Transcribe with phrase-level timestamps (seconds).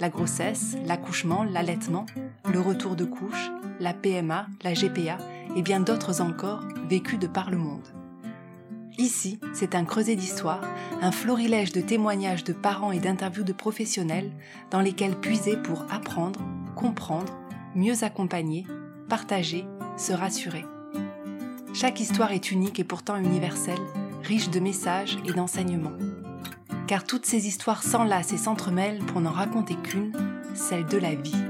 [0.00, 2.06] la grossesse, l'accouchement, l'allaitement,
[2.50, 5.18] le retour de couche, la PMA, la GPA
[5.56, 7.86] et bien d'autres encore vécus de par le monde.
[8.96, 10.62] Ici, c'est un creuset d'histoire,
[11.00, 14.30] un florilège de témoignages de parents et d'interviews de professionnels
[14.70, 16.40] dans lesquels puiser pour apprendre,
[16.74, 17.38] comprendre,
[17.76, 18.66] mieux accompagner,
[19.08, 19.64] partager,
[19.96, 20.64] se rassurer.
[21.74, 23.78] Chaque histoire est unique et pourtant universelle,
[24.24, 25.96] riche de messages et d'enseignements
[26.88, 30.12] car toutes ces histoires s'enlacent et s'entremêlent pour n'en raconter qu'une,
[30.54, 31.44] celle de la vie.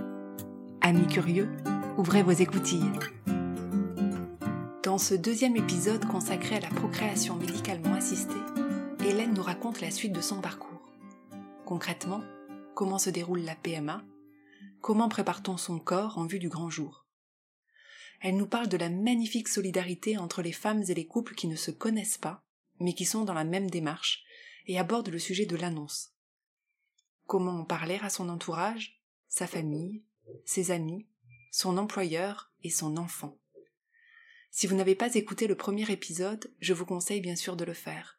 [0.81, 1.49] Amis curieux,
[1.97, 2.91] ouvrez vos écoutilles.
[4.83, 8.35] Dans ce deuxième épisode consacré à la procréation médicalement assistée,
[9.07, 10.91] Hélène nous raconte la suite de son parcours.
[11.65, 12.25] Concrètement,
[12.75, 14.03] comment se déroule la PMA,
[14.81, 17.07] comment prépare-t-on son corps en vue du grand jour?
[18.21, 21.55] Elle nous parle de la magnifique solidarité entre les femmes et les couples qui ne
[21.55, 22.43] se connaissent pas,
[22.81, 24.25] mais qui sont dans la même démarche
[24.69, 26.13] et aborde le sujet de l'annonce.
[27.27, 30.03] Comment en parler à son entourage, sa famille,
[30.45, 31.07] ses amis,
[31.51, 33.37] son employeur et son enfant.
[34.51, 37.75] Si vous n'avez pas écouté le premier épisode, je vous conseille bien sûr de le
[37.75, 38.19] faire.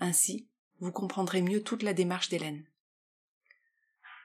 [0.00, 0.46] Ainsi,
[0.80, 2.64] vous comprendrez mieux toute la démarche d'Hélène.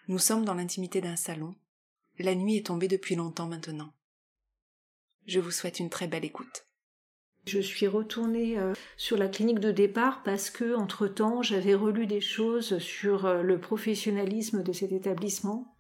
[0.07, 1.55] Nous sommes dans l'intimité d'un salon.
[2.17, 3.93] La nuit est tombée depuis longtemps maintenant.
[5.27, 6.68] Je vous souhaite une très belle écoute.
[7.45, 12.21] Je suis retournée euh, sur la clinique de départ parce que, entre-temps, j'avais relu des
[12.21, 15.75] choses sur euh, le professionnalisme de cet établissement.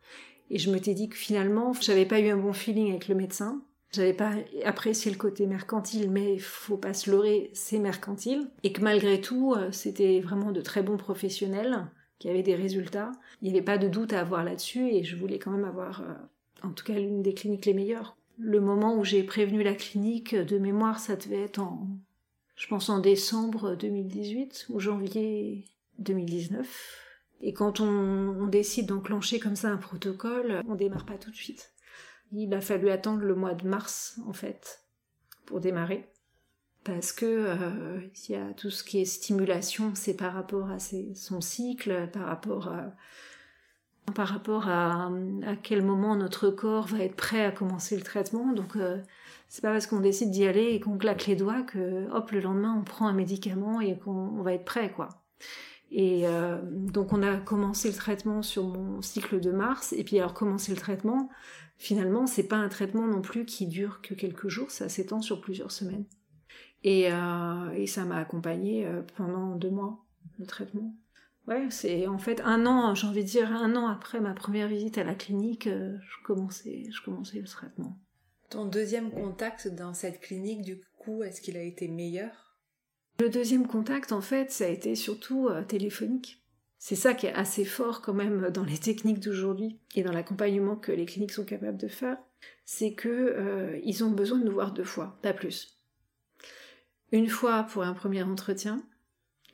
[0.49, 3.61] Et je m'étais dit que finalement, j'avais pas eu un bon feeling avec le médecin.
[3.91, 4.33] J'avais pas
[4.65, 8.49] apprécié le côté mercantile, mais faut pas se leurrer, c'est mercantile.
[8.63, 11.87] Et que malgré tout, euh, c'était vraiment de très bons professionnels
[12.17, 13.11] qui avaient des résultats.
[13.41, 16.03] Il n'y avait pas de doute à avoir là-dessus et je voulais quand même avoir,
[16.63, 20.33] en tout cas, l'une des cliniques les meilleures le moment où j'ai prévenu la clinique
[20.33, 21.87] de mémoire, ça devait être en,
[22.55, 25.65] je pense en décembre 2018 ou janvier
[25.99, 27.05] 2019.
[27.41, 31.71] Et quand on, décide d'enclencher comme ça un protocole, on démarre pas tout de suite.
[32.31, 34.83] Il a fallu attendre le mois de mars, en fait,
[35.45, 36.09] pour démarrer.
[36.83, 40.79] Parce que euh, il y a tout ce qui est stimulation, c'est par rapport à
[40.79, 42.93] son cycle, par rapport à
[44.11, 45.11] par rapport à,
[45.63, 48.53] quel moment notre corps va être prêt à commencer le traitement.
[48.53, 48.97] Donc euh,
[49.47, 52.39] c'est pas parce qu'on décide d'y aller et qu'on claque les doigts que hop le
[52.39, 55.09] lendemain on prend un médicament et qu'on va être prêt quoi.
[55.91, 60.19] Et euh, donc on a commencé le traitement sur mon cycle de mars et puis
[60.19, 61.29] alors commencer le traitement,
[61.77, 65.41] finalement c'est pas un traitement non plus qui dure que quelques jours, ça s'étend sur
[65.41, 66.05] plusieurs semaines.
[66.83, 70.05] Et, euh, et ça m'a accompagné euh, pendant deux mois
[70.37, 70.93] le traitement.
[71.47, 74.67] Ouais, c'est en fait un an, j'ai envie de dire un an après ma première
[74.67, 77.97] visite à la clinique, euh, je commençais, je commençais le traitement.
[78.49, 82.57] Ton deuxième contact dans cette clinique, du coup, est-ce qu'il a été meilleur?
[83.19, 86.43] Le deuxième contact, en fait, ça a été surtout euh, téléphonique.
[86.77, 90.77] C'est ça qui est assez fort quand même dans les techniques d'aujourd'hui et dans l'accompagnement
[90.77, 92.17] que les cliniques sont capables de faire,
[92.63, 95.77] c'est que euh, ils ont besoin de nous voir deux fois, pas plus.
[97.11, 98.81] Une fois pour un premier entretien,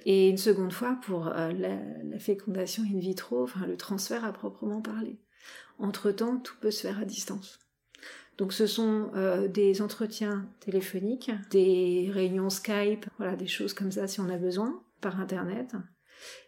[0.06, 4.82] et une seconde fois pour euh, la, fécondation in vitro, enfin le transfert à proprement
[4.82, 5.18] parler.
[5.80, 7.60] Entre-temps, tout peut se faire à distance.
[8.38, 14.08] Donc ce sont euh, des entretiens téléphoniques, des réunions Skype, voilà, des choses comme ça
[14.08, 15.76] si on a besoin, par Internet.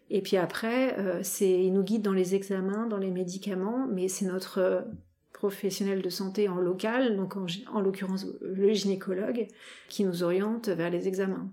[0.10, 4.08] Et puis après, euh, c'est ils nous guident dans les examens, dans les médicaments, mais
[4.08, 4.86] c'est notre
[5.38, 9.48] professionnel de santé en local, donc en, en l'occurrence le gynécologue,
[9.88, 11.52] qui nous oriente vers les examens.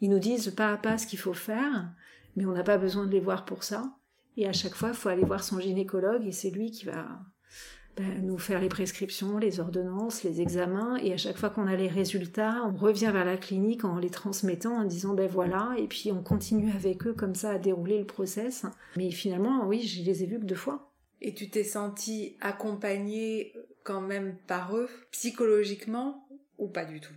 [0.00, 1.90] Ils nous disent pas à pas ce qu'il faut faire,
[2.34, 3.92] mais on n'a pas besoin de les voir pour ça.
[4.38, 7.20] Et à chaque fois, il faut aller voir son gynécologue et c'est lui qui va
[7.98, 10.96] ben, nous faire les prescriptions, les ordonnances, les examens.
[10.96, 14.10] Et à chaque fois qu'on a les résultats, on revient vers la clinique en les
[14.10, 17.98] transmettant, en disant ben voilà, et puis on continue avec eux comme ça à dérouler
[17.98, 18.64] le process.
[18.96, 20.85] Mais finalement, oui, je les ai vus que deux fois.
[21.20, 23.54] Et tu t'es sentie accompagnée
[23.84, 26.28] quand même par eux, psychologiquement,
[26.58, 27.14] ou pas du tout?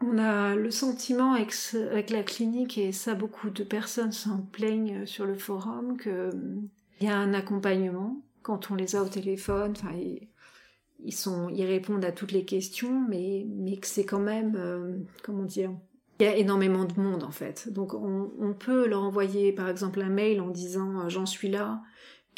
[0.00, 5.26] On a le sentiment avec, la clinique, et ça beaucoup de personnes s'en plaignent sur
[5.26, 9.74] le forum, qu'il y a un accompagnement quand on les a au téléphone.
[11.00, 15.72] Ils, répondent à toutes les questions, mais, mais que c'est quand même, euh, comment dire,
[16.20, 17.72] il y a énormément de monde en fait.
[17.72, 21.80] Donc on, on peut leur envoyer par exemple un mail en disant j'en suis là,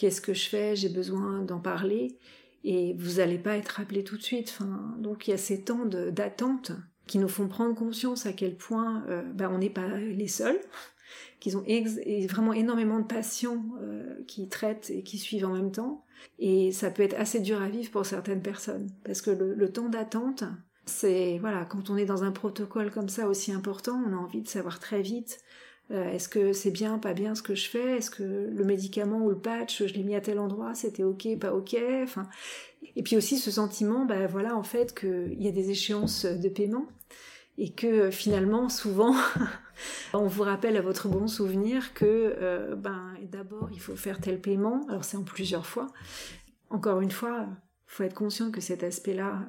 [0.01, 2.17] qu'est-ce que je fais, j'ai besoin d'en parler.
[2.65, 4.59] et vous n'allez pas être appelé tout de suite.
[4.99, 6.73] Donc il y a ces temps d'attente
[7.07, 10.59] qui nous font prendre conscience à quel point euh, bah, on n'est pas les seuls,
[11.41, 11.65] qu'ils ont
[12.29, 16.07] vraiment énormément de patients euh, qui traitent et qui suivent en même temps.
[16.39, 19.91] Et ça peut être assez dur à vivre pour certaines personnes, parce que le, temps
[19.91, 20.45] d'attente,
[20.87, 24.41] c'est voilà, quand on est dans un protocole comme ça aussi important, on a envie
[24.41, 25.41] de savoir très vite
[25.91, 27.99] est-ce que c'est bien, pas bien ce que je fais?
[27.99, 31.39] Est-ce que le médicament ou le patch, je l'ai mis à tel endroit, c'était ok,
[31.39, 31.77] pas ok?
[32.03, 32.29] Enfin,
[32.97, 36.49] et puis aussi ce sentiment, bah voilà, en fait, qu'il y a des échéances de
[36.49, 36.87] paiement
[37.59, 39.15] et que finalement, souvent,
[40.15, 44.41] on vous rappelle à votre bon souvenir que euh, ben d'abord il faut faire tel
[44.41, 44.87] paiement.
[44.89, 45.87] Alors c'est en plusieurs fois.
[46.71, 47.49] Encore une fois,
[47.87, 49.47] faut être conscient que cet aspect-là,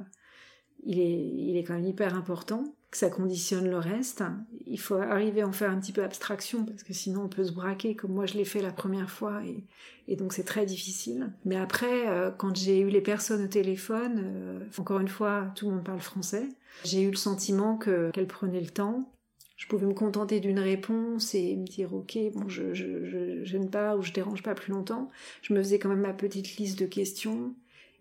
[0.83, 4.21] il est, il est quand même hyper important que ça conditionne le reste.
[4.67, 7.45] Il faut arriver à en faire un petit peu abstraction parce que sinon on peut
[7.45, 11.31] se braquer comme moi je l'ai fait la première fois et, donc c'est très difficile.
[11.45, 15.69] Mais après, euh, quand j'ai eu les personnes au téléphone, euh, encore une fois, tout
[15.69, 16.49] le monde parle français,
[16.83, 19.09] j'ai eu le sentiment que qu'elles prenaient le temps.
[19.55, 23.69] Je pouvais me contenter d'une réponse et me dire ok bon je, je, je gêne
[23.69, 25.09] pas ou je dérange pas plus longtemps.
[25.43, 27.55] Je me faisais quand même ma petite liste de questions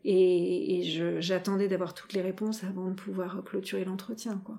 [0.05, 0.83] et,
[1.21, 4.41] j'attendais d'avoir toutes les réponses avant de pouvoir clôturer l'entretien.
[4.45, 4.59] quoi.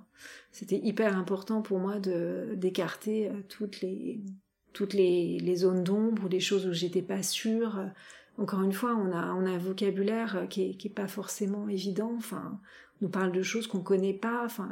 [0.51, 4.21] C'était hyper important pour moi de d'écarter euh, toutes les
[4.73, 7.79] toutes les, les zones d'ombre ou des choses où j'étais pas sûre.
[8.38, 11.67] Encore une fois, on a on a un vocabulaire qui est, qui est pas forcément
[11.67, 12.13] évident.
[12.17, 12.59] Enfin,
[13.01, 14.44] on nous parle de choses qu'on connaît pas.
[14.45, 14.69] Enfin,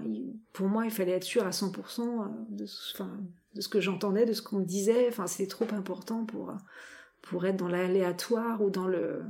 [0.53, 3.11] pour moi, il fallait être sûr à 100% euh, de, enfin,
[3.55, 5.07] de ce que j'entendais, de ce qu'on me disait.
[5.09, 6.53] Enfin, c'était trop important pour
[7.21, 9.23] pour être dans l'aléatoire ou dans le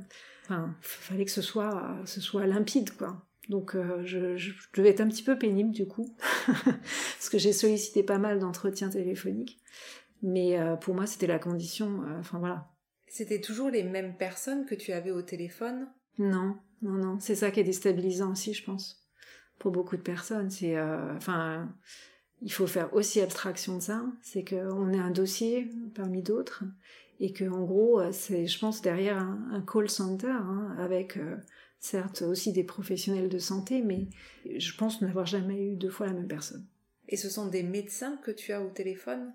[0.49, 3.23] Enfin, fallait que ce soit, ce soit limpide, quoi.
[3.49, 6.15] Donc euh, je, je, devais être un petit peu pénible du coup,
[6.45, 9.59] parce que j'ai sollicité pas mal d'entretiens téléphoniques.
[10.21, 12.03] Mais euh, pour moi, c'était la condition.
[12.03, 12.69] Euh, enfin voilà.
[13.07, 15.87] C'était toujours les mêmes personnes que tu avais au téléphone?
[16.19, 17.19] Non, non, non.
[17.19, 19.09] C'est ça qui est déstabilisant aussi, je pense,
[19.57, 20.51] pour beaucoup de personnes.
[20.51, 20.79] C'est,
[21.15, 21.73] enfin,
[22.41, 24.05] il faut faire aussi abstraction de ça.
[24.21, 26.65] C'est qu'on est un dossier parmi d'autres,
[27.19, 31.35] et que en gros euh, c'est je pense derrière un, call center hein, avec euh,
[31.79, 34.07] certes aussi des professionnels de santé mais
[34.57, 36.65] je pense n'avoir jamais eu deux fois la même personne.
[37.07, 39.33] Et ce sont des médecins que tu as au téléphone?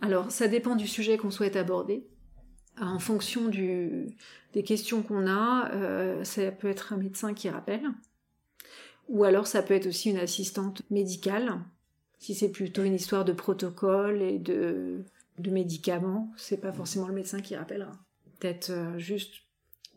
[0.00, 2.06] Alors ça dépend du sujet qu'on souhaite aborder.
[2.80, 4.06] En fonction du,
[4.54, 7.86] des questions qu'on a, euh, ça peut être un médecin qui rappelle,
[9.08, 11.60] ou alors ça peut être aussi une assistante médicale,
[12.18, 15.04] si c'est plutôt une histoire de protocole et de
[15.42, 17.92] de médicaments, c'est pas forcément le médecin qui rappellera.
[18.38, 19.34] Peut-être euh, juste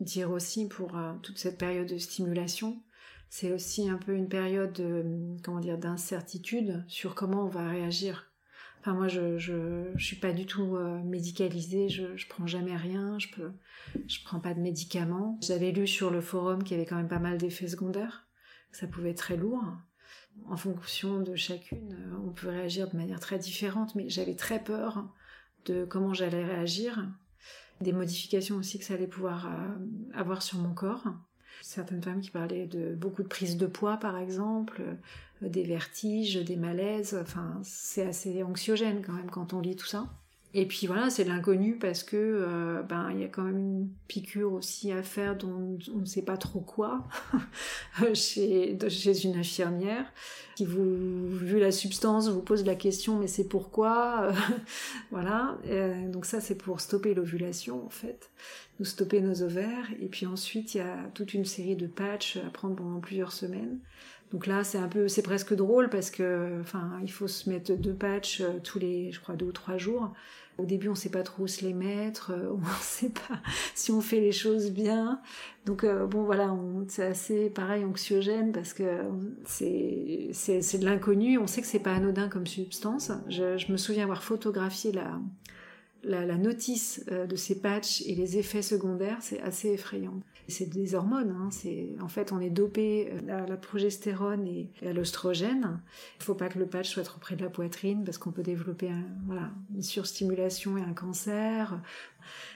[0.00, 2.82] dire aussi pour euh, toute cette période de stimulation,
[3.30, 5.04] c'est aussi un peu une période de,
[5.42, 8.30] comment dire d'incertitude sur comment on va réagir.
[8.80, 12.76] Enfin moi je je, je suis pas du tout euh, médicalisée, je je prends jamais
[12.76, 13.52] rien, je peux
[14.06, 15.38] je prends pas de médicaments.
[15.42, 18.26] J'avais lu sur le forum qu'il y avait quand même pas mal d'effets secondaires,
[18.72, 19.64] ça pouvait être très lourd.
[20.48, 21.96] En fonction de chacune,
[22.26, 25.08] on peut réagir de manière très différente, mais j'avais très peur
[25.66, 27.06] de comment j'allais réagir,
[27.80, 31.04] des modifications aussi que ça allait pouvoir euh, avoir sur mon corps.
[31.62, 36.36] Certaines femmes qui parlaient de beaucoup de prise de poids par exemple, euh, des vertiges,
[36.36, 40.08] des malaises, enfin c'est assez anxiogène quand même quand on lit tout ça.
[40.56, 43.58] Et puis voilà, c'est de l'inconnu parce que euh, ben il y a quand même
[43.58, 47.08] une piqûre aussi à faire dont on ne sait pas trop quoi
[48.14, 50.06] chez, chez une infirmière
[50.54, 54.32] qui vous vu la substance vous pose la question mais c'est pourquoi
[55.10, 55.58] voilà.
[55.66, 58.30] Euh, donc ça c'est pour stopper l'ovulation en fait.
[58.78, 59.88] Nous stopper nos ovaires.
[60.00, 63.32] Et puis ensuite il y a toute une série de patchs à prendre pendant plusieurs
[63.32, 63.80] semaines.
[64.32, 67.72] Donc là, c'est un peu, c'est presque drôle parce que, enfin, il faut se mettre
[67.74, 70.12] deux patchs euh, tous les, je crois, deux ou trois jours.
[70.56, 73.40] Au début, on sait pas trop où se les mettre, euh, on sait pas
[73.74, 75.20] si on fait les choses bien.
[75.66, 76.54] Donc euh, bon, voilà,
[76.88, 78.84] c'est assez pareil anxiogène parce que
[79.44, 81.38] c'est c'est de l'inconnu.
[81.38, 83.10] On sait que c'est pas anodin comme substance.
[83.28, 85.20] Je, me souviens avoir photographié la
[86.02, 90.20] la, la notice de ces patchs et les effets secondaires, c'est assez effrayant.
[90.48, 91.30] C'est des hormones.
[91.30, 91.48] Hein.
[92.02, 95.80] En fait on est dopé euh, à la progestérone et à l'oestrogène.
[96.20, 98.42] Il faut pas que le patch soit trop près de la poitrine parce qu'on peut
[98.42, 98.90] développer
[99.74, 101.80] une surstimulation et un cancer.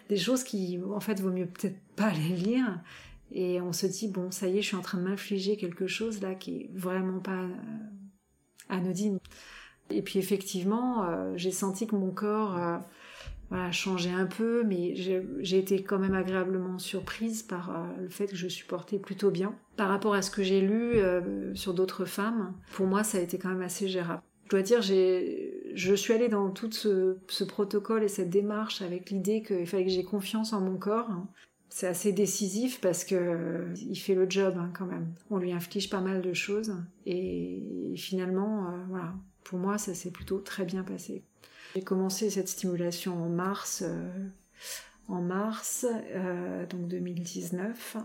[0.08, 2.80] Des choses qui en fait vaut mieux peut-être pas les lire.
[3.32, 5.86] Et on se dit bon ça y est je suis en train de m'infliger quelque
[5.86, 7.48] chose là qui est vraiment pas euh,
[8.68, 9.18] anodine.
[9.90, 12.80] Et puis effectivement euh, j'ai senti que mon corps
[13.50, 18.26] voilà, changer un peu, mais j'ai été quand même agréablement surprise par euh, le fait
[18.26, 19.54] que je supportais plutôt bien.
[19.76, 23.20] Par rapport à ce que j'ai lu euh, sur d'autres femmes, pour moi ça a
[23.22, 24.22] été quand même assez gérable.
[24.44, 29.10] Je dois dire, je suis allée dans tout ce, ce, protocole et cette démarche avec
[29.10, 31.10] l'idée qu'il fallait que j'ai confiance en mon corps.
[31.68, 35.12] c'est assez décisif parce que il fait le job hein, quand même.
[35.30, 36.74] On lui inflige pas mal de choses
[37.04, 39.12] et finalement, voilà,
[39.44, 41.24] pour moi, ça s'est plutôt très bien passé.
[41.74, 43.84] J'ai commencé cette stimulation en mars,
[45.08, 45.86] en mars
[46.70, 47.96] donc 2019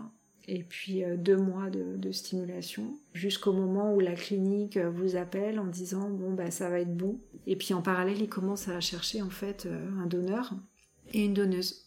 [0.46, 5.66] et puis deux mois de, de stimulation jusqu'au moment où la clinique vous appelle en
[5.66, 7.18] disant bon bah ça va être bon.
[7.46, 9.66] Et puis en parallèle il commence à chercher en fait
[9.98, 10.54] un donneur
[11.12, 11.84] et une donneuse.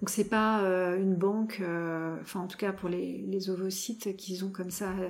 [0.00, 4.44] Donc c'est pas euh, une banque, euh, enfin en tout cas pour les, ovocytes qu'ils
[4.44, 5.08] ont comme ça euh,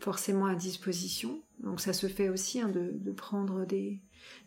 [0.00, 1.40] forcément à disposition.
[1.60, 4.00] Donc ça se fait aussi hein, de, prendre des,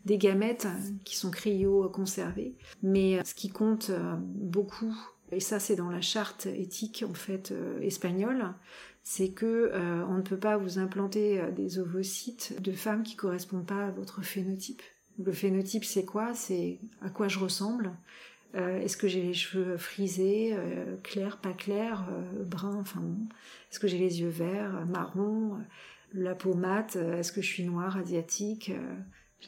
[0.04, 0.66] des gamètes
[1.04, 2.54] qui sont cryo-conservées.
[2.82, 3.90] Mais ce qui compte
[4.20, 4.96] beaucoup,
[5.32, 8.54] et ça c'est dans la charte éthique en fait espagnole,
[9.02, 9.72] c'est que
[10.08, 14.22] on ne peut pas vous implanter des ovocytes de femmes qui correspondent pas à votre
[14.22, 14.82] phénotype.
[15.18, 16.34] Le phénotype c'est quoi?
[16.34, 17.92] C'est à quoi je ressemble?
[18.56, 23.02] Euh, est-ce que j'ai les cheveux frisés, euh, clairs, pas clairs, euh, bruns, enfin
[23.70, 25.58] Est-ce que j'ai les yeux verts, marrons,
[26.14, 28.72] la peau mate Est-ce que je suis noire, asiatique?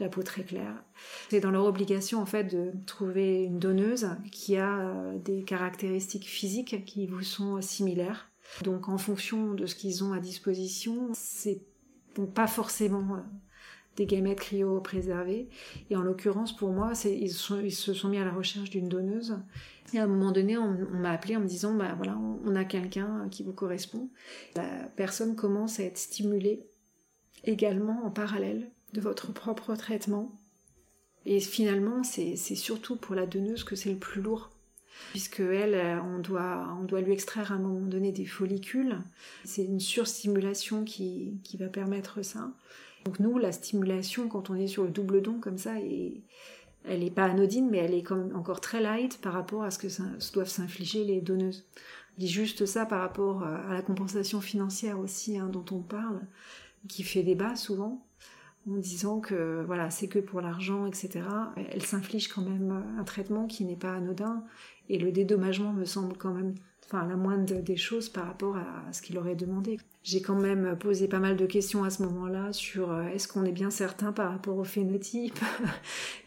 [0.01, 0.85] La peau très claire.
[1.31, 6.85] C'est dans leur obligation en fait de trouver une donneuse qui a des caractéristiques physiques
[6.85, 8.31] qui vous sont similaires.
[8.63, 11.63] Donc en fonction de ce qu'ils ont à disposition, c'est
[12.35, 13.23] pas forcément
[13.97, 15.49] des gamètes cryo-préservées.
[15.91, 19.39] Et en l'occurrence, pour moi, ils, se sont mis à la recherche d'une donneuse.
[19.93, 22.65] Et à un moment donné, on, m'a appelé en me disant, bah voilà, on, a
[22.65, 24.09] quelqu'un qui vous correspond.
[24.55, 26.67] La personne commence à être stimulée
[27.45, 30.33] également en parallèle de votre propre traitement.
[31.27, 34.51] Et finalement, c'est surtout pour la donneuse que c'est le plus lourd
[35.11, 38.99] puisque elle, on doit, on doit lui extraire à un moment donné des follicules.
[39.45, 42.51] C'est une surstimulation qui, qui va permettre ça.
[43.05, 47.11] Donc nous, la stimulation, quand on est sur le double don comme ça, elle n'est
[47.11, 51.05] pas anodine, mais elle est encore très light par rapport à ce que doivent s'infliger
[51.05, 51.65] les donneuses.
[52.15, 56.21] Je dis juste ça par rapport à la compensation financière aussi, hein, dont on parle,
[56.89, 58.05] qui fait débat souvent,
[58.71, 61.21] en disant que voilà, c'est que pour l'argent, etc.
[61.71, 64.45] Elle s'inflige quand même un traitement qui n'est pas anodin,
[64.89, 66.55] et le dédommagement me semble quand même
[66.91, 69.79] enfin la moindre des choses par rapport à ce qu'il aurait demandé.
[70.03, 73.45] J'ai quand même posé pas mal de questions à ce moment-là sur euh, est-ce qu'on
[73.45, 75.39] est bien certain par rapport au phénotype?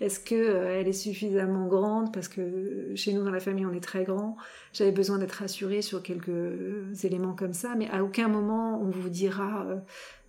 [0.01, 2.13] Est-ce que euh, elle est suffisamment grande?
[2.13, 4.37] Parce que chez nous dans la famille on est très grand.
[4.73, 9.09] J'avais besoin d'être rassurée sur quelques éléments comme ça, mais à aucun moment on vous
[9.09, 9.65] dira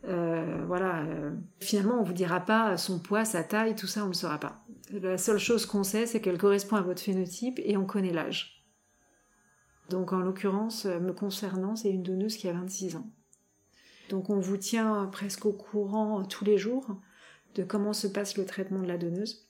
[0.09, 1.05] euh, voilà,
[1.61, 4.65] finalement on vous dira pas son poids, sa taille, tout ça on le saura pas.
[4.91, 8.62] La seule chose qu'on sait c'est qu'elle correspond à votre phénotype et on connaît l'âge.
[9.91, 13.11] Donc en l'occurrence, euh, me concernant, c'est une donneuse qui a 26 ans.
[14.11, 16.97] Donc on vous tient presque au courant euh, tous les jours
[17.55, 19.49] de comment se passe le traitement de la donneuse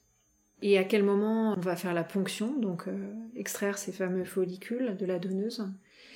[0.60, 4.96] et à quel moment on va faire la ponction, donc euh, extraire ces fameux follicules
[4.96, 5.68] de la donneuse.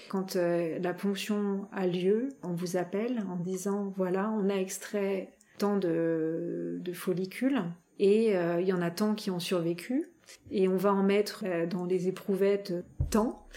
[0.09, 5.79] Quand la ponction a lieu, on vous appelle en disant voilà, on a extrait tant
[5.79, 7.65] de, follicules
[7.99, 10.07] et il y en a tant qui ont survécu
[10.53, 12.73] et on va en mettre dans des éprouvettes
[13.11, 13.49] tant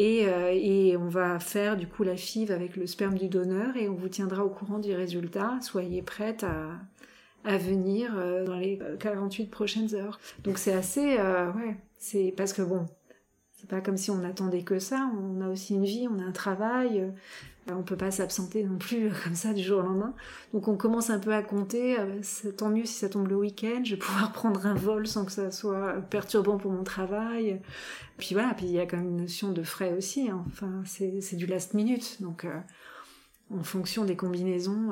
[0.00, 3.88] euh, et, on va faire du coup la FIV avec le sperme du donneur et
[3.88, 5.58] on vous tiendra au courant du résultat.
[5.60, 10.20] Soyez prête à, venir euh, dans les 48 prochaines heures.
[10.44, 11.18] Donc c'est assez...
[11.18, 12.86] Euh, ouais, c'est parce que bon,
[13.70, 15.10] pas comme si on attendait que ça.
[15.16, 17.00] On a aussi une vie, on a un travail.
[17.00, 17.10] Euh,
[17.68, 20.14] on peut pas s'absenter non plus euh, comme ça du jour au lendemain.
[20.52, 22.20] Donc on commence un peu à compter, euh,
[22.56, 25.32] tant mieux si ça tombe le week-end, je vais pouvoir prendre un vol sans que
[25.32, 27.60] ça soit perturbant pour mon travail.
[28.18, 30.44] Puis voilà, puis il y a quand même une notion de frais aussi, hein.
[30.48, 32.46] enfin c'est du last minute, donc
[33.50, 34.90] en fonction des combinaisons,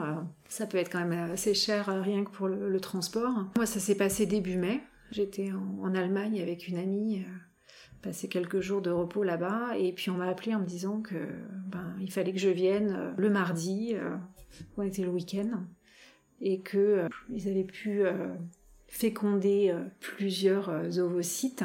[0.49, 3.45] ça peut être quand même assez cher rien que pour le, transport.
[3.57, 4.81] Moi ça s'est passé début mai,
[5.11, 7.23] j'étais en, Allemagne avec une amie
[8.03, 11.17] passé quelques jours de repos là-bas et puis on m'a appelé en me disant que
[11.67, 14.17] ben il fallait que je vienne euh, le mardi euh,
[14.77, 15.65] on était le week-end
[16.41, 18.03] et que euh, ils avaient pu
[18.87, 21.65] féconder plusieurs ovocytes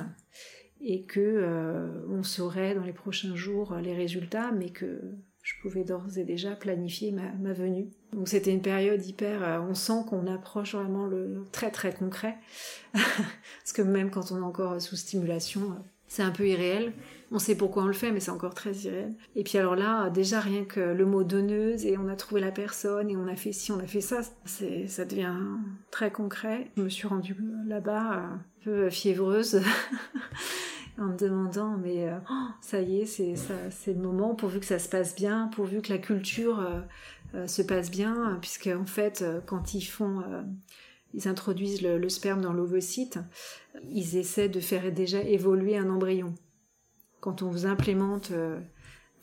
[0.82, 5.00] et que on saurait dans les prochains jours les résultats mais que
[5.42, 7.90] je pouvais d'ores et déjà planifier ma venue.
[8.12, 12.38] Donc c'était une période hyper, on sent qu'on approche vraiment le très très concret,
[12.94, 15.78] parce que même quand on est encore sous stimulation,
[16.13, 16.93] c'est un peu irréel.
[17.32, 19.15] On sait pourquoi on le fait, mais c'est encore très irréel.
[19.36, 22.51] Et puis alors là, déjà rien que le mot donneuse, et on a trouvé la
[22.51, 25.34] personne, et on a fait ci, on a fait ça, c'est, ça devient
[25.89, 26.70] très concret.
[26.77, 29.60] Je me suis rendue là-bas un peu fiévreuse.
[31.00, 34.60] en me demandant mais euh, oh, ça y est c'est ça c'est le moment pourvu
[34.60, 36.82] que ça se passe bien pourvu que la culture euh,
[37.34, 40.22] euh, se passe bien puisque en fait quand ils font
[41.13, 43.20] ils introduisent le, sperme dans l'ovocyte,
[43.89, 46.34] ils essaient de faire déjà évoluer un embryon.
[47.20, 48.32] quand on vous implémente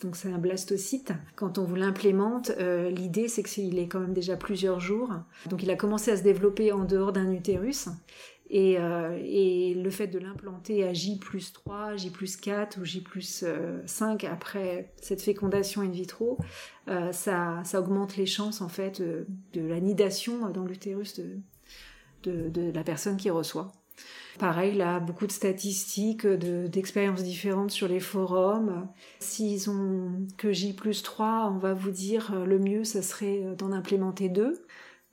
[0.02, 1.12] donc c'est un blastocyte.
[1.36, 5.10] Quand on vous l'implémente, euh, l'idée c'est qu'il est quand même déjà plusieurs jours.
[5.48, 7.88] Donc il a commencé à se développer en dehors d'un utérus.
[8.52, 9.16] Et, euh,
[9.76, 13.44] le fait de l'implanter à J plus 3, J plus 4 ou J plus
[13.86, 16.38] 5 euh, après cette fécondation in vitro,
[17.12, 21.38] ça, augmente les chances en fait de, la nidation dans l'utérus de,
[22.22, 23.72] de, de, la personne qui reçoit.
[24.38, 28.88] Pareil, là, beaucoup de statistiques, d'expériences différentes sur les forums.
[29.18, 33.42] S'ils ont que J plus 3, on va vous dire euh, le mieux, ça serait
[33.44, 34.62] euh, d'en implémenter deux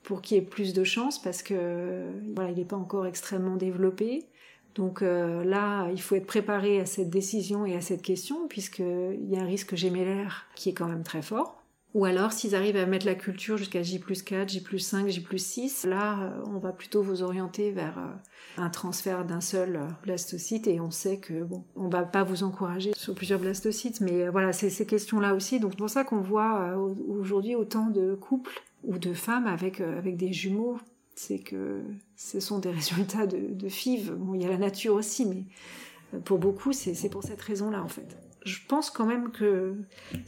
[0.02, 3.56] pour qu'il y ait plus de chances parce que voilà, il n'est pas encore extrêmement
[3.56, 4.26] développé.
[4.74, 9.28] Donc euh, là, il faut être préparé à cette décision et à cette question puisqu'il
[9.28, 11.57] y a un risque gémellaire qui est quand même très fort.
[11.94, 15.08] Ou alors, s'ils arrivent à mettre la culture jusqu'à J plus 4, J plus 5,
[15.08, 19.40] J plus 6, là, euh, on va plutôt vous orienter vers euh, un transfert d'un
[19.40, 23.40] seul euh, blastocyte et on sait que, bon, on va pas vous encourager sur plusieurs
[23.40, 25.60] blastocytes, mais voilà, c'est ces questions-là aussi.
[25.60, 26.76] Donc, c'est pour ça qu'on voit
[27.08, 30.78] aujourd'hui autant de couples ou de femmes avec, avec des jumeaux.
[31.14, 31.80] C'est que
[32.16, 34.12] ce sont des résultats de, de FIV.
[34.12, 37.88] Bon, il y a la nature aussi, mais pour beaucoup, c'est pour cette raison-là, en
[37.88, 39.74] fait je pense quand même que,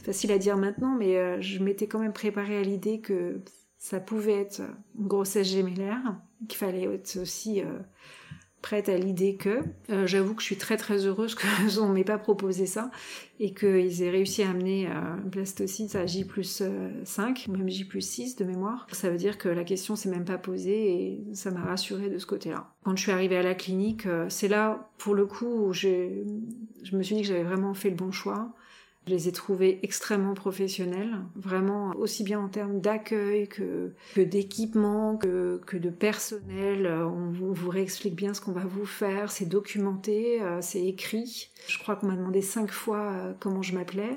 [0.03, 3.41] facile à dire maintenant, mais euh, je m'étais quand même préparée à l'idée que
[3.77, 4.61] ça pouvait être
[4.97, 6.15] une grossesse gémellaire,
[6.47, 7.79] qu'il fallait être aussi euh,
[8.61, 9.61] prête à l'idée que.
[9.89, 12.91] Euh, j'avoue que je suis très très heureuse qu'on m'ait pas proposé ça
[13.39, 16.63] et qu'ils aient réussi à amener un blastocyte à J plus
[17.03, 18.87] 5, même J plus 6 de mémoire.
[18.91, 22.19] Ça veut dire que la question s'est même pas posée et ça m'a rassurée de
[22.19, 22.71] ce côté-là.
[22.83, 26.23] Quand je suis arrivée à la clinique, c'est là, pour le coup, où je
[26.93, 28.53] me suis dit que j'avais vraiment fait le bon choix.
[29.07, 35.17] Je les ai trouvés extrêmement professionnels, vraiment aussi bien en termes d'accueil que, que d'équipement,
[35.17, 36.85] que, que de personnel.
[36.85, 41.49] On vous, vous réexplique bien ce qu'on va vous faire, c'est documenté, euh, c'est écrit.
[41.67, 44.13] Je crois qu'on m'a demandé cinq fois euh, comment je m'appelais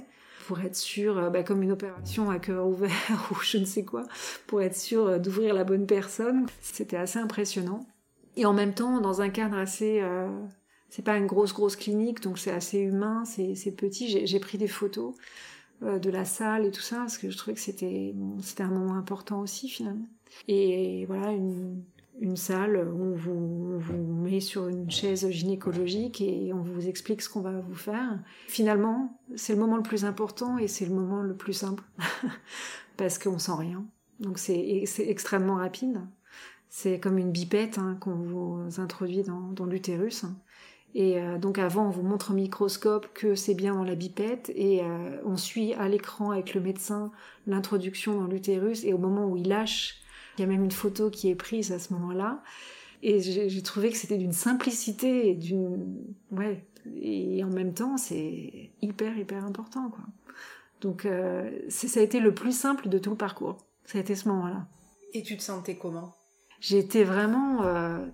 [0.47, 3.87] pour être sûr, euh, bah, comme une opération à cœur ouvert ou je ne sais
[3.87, 4.03] quoi,
[4.47, 6.45] pour être sûr d'ouvrir la bonne personne.
[6.61, 7.87] C'était assez impressionnant.
[8.37, 10.03] Et en même temps, dans un cadre assez
[10.95, 14.25] c'est pas une grosse grosse clinique, donc c'est assez humain, c'est petit.
[14.25, 15.17] J'ai pris des photos
[15.83, 18.71] euh, de la salle et tout ça parce que je trouvais que c'était c'était un
[18.71, 20.07] moment important aussi finalement.
[20.47, 21.83] Et voilà une,
[22.21, 27.23] une salle où on vous, vous, met sur une chaise gynécologique et on vous explique
[27.23, 28.21] ce qu'on va vous faire.
[28.47, 31.83] Finalement, c'est le moment le plus important et c'est le moment le plus simple
[32.97, 33.85] parce qu'on sent rien.
[34.21, 36.03] Donc c'est extrêmement rapide.
[36.69, 40.25] C'est comme une bipette hein, qu'on vous introduit dans, dans l'utérus.
[40.95, 44.53] Et euh, donc avant, on vous montre au microscope que c'est bien dans la bipette
[44.55, 47.11] et euh, on suit à l'écran avec le médecin
[47.49, 49.97] l'introduction dans l'utérus et au moment où il lâche,
[50.39, 52.43] il y a même une photo qui est prise à ce moment-là.
[53.03, 55.95] Et j'ai trouvé que c'était d'une simplicité et d'une...
[56.31, 56.65] Ouais,
[56.97, 60.05] et en même temps, c'est hyper, hyper important, quoi.
[60.81, 63.59] Donc euh, ça a été le plus simple de tout le parcours.
[63.85, 64.67] Ça a été ce moment-là.
[65.13, 66.15] Et tu te sentais comment?
[66.61, 67.61] J'étais vraiment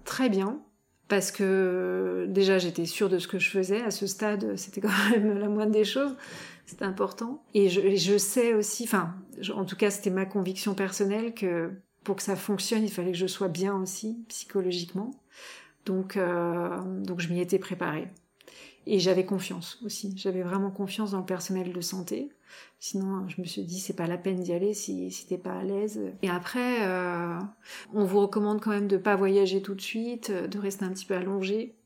[0.04, 0.60] très bien
[1.10, 5.10] parce que déjà j'étais sûre de ce que je faisais à ce stade, c'était quand
[5.10, 6.16] même la moindre des choses,
[6.64, 7.42] c'était important.
[7.52, 9.14] Et je, sais aussi, enfin,
[9.52, 11.72] en tout cas c'était ma conviction personnelle que
[12.04, 15.10] pour que ça fonctionne, il fallait que je sois bien aussi psychologiquement.
[15.84, 18.08] Donc, euh, donc je m'y étais préparée.
[18.86, 20.12] Et j'avais confiance aussi.
[20.16, 22.30] J'avais vraiment confiance dans le personnel de santé.
[22.78, 25.52] Sinon, je me suis dit, c'est pas la peine d'y aller si, si t'es pas
[25.52, 26.00] à l'aise.
[26.22, 27.38] Et après, euh,
[27.92, 31.04] on vous recommande quand même de pas voyager tout de suite, de rester un petit
[31.04, 31.76] peu allongé.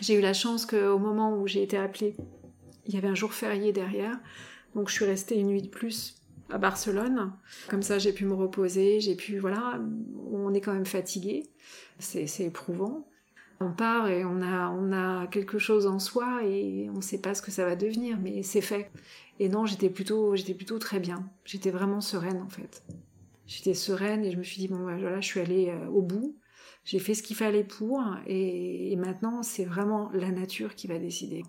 [0.00, 2.16] J'ai eu la chance qu'au moment où j'ai été appelée,
[2.86, 4.18] il y avait un jour férié derrière.
[4.74, 7.32] Donc je suis restée une nuit de plus à Barcelone.
[7.68, 9.80] Comme ça, j'ai pu me reposer, j'ai pu, voilà,
[10.30, 11.48] on est quand même fatigué.
[11.98, 13.08] C'est éprouvant.
[13.60, 17.20] On part et on a, on a quelque chose en soi et on ne sait
[17.20, 18.90] pas ce que ça va devenir, mais c'est fait.
[19.40, 21.28] Et non, j'étais plutôt, j'étais plutôt très bien.
[21.44, 22.84] J'étais vraiment sereine en fait.
[23.46, 26.36] J'étais sereine et je me suis dit bon voilà, je suis allée euh, au bout.
[26.84, 31.42] J'ai fait ce qu'il fallait pour et, maintenant c'est vraiment la nature qui va décider.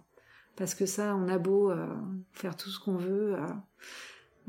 [0.56, 1.88] Parce que ça, on a beau euh,
[2.34, 3.36] faire tout ce qu'on veut.
[3.36, 3.48] Euh,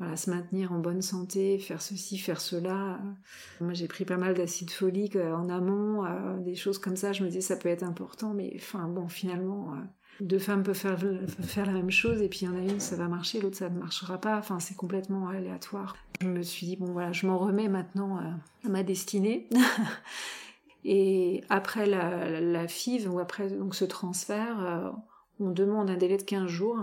[0.01, 2.99] voilà, se maintenir en bonne santé, faire ceci, faire cela.
[3.61, 7.13] Moi, j'ai pris pas mal d'acide folique euh, en amont, euh, des choses comme ça.
[7.13, 9.77] Je me disais, ça peut être important, mais enfin, bon, finalement, euh,
[10.23, 10.99] deux femmes peuvent faire,
[11.43, 13.59] faire la même chose, et puis il y en a une, ça va marcher, l'autre,
[13.59, 14.39] ça ne marchera pas.
[14.39, 15.95] Enfin, c'est complètement aléatoire.
[16.23, 18.17] Je me suis dit, bon, voilà, je m'en remets maintenant
[18.65, 19.51] à ma destinée.
[20.85, 24.95] et après la, la, FIV, ou après donc, ce transfert,
[25.41, 26.79] on demande un délai de 15 jours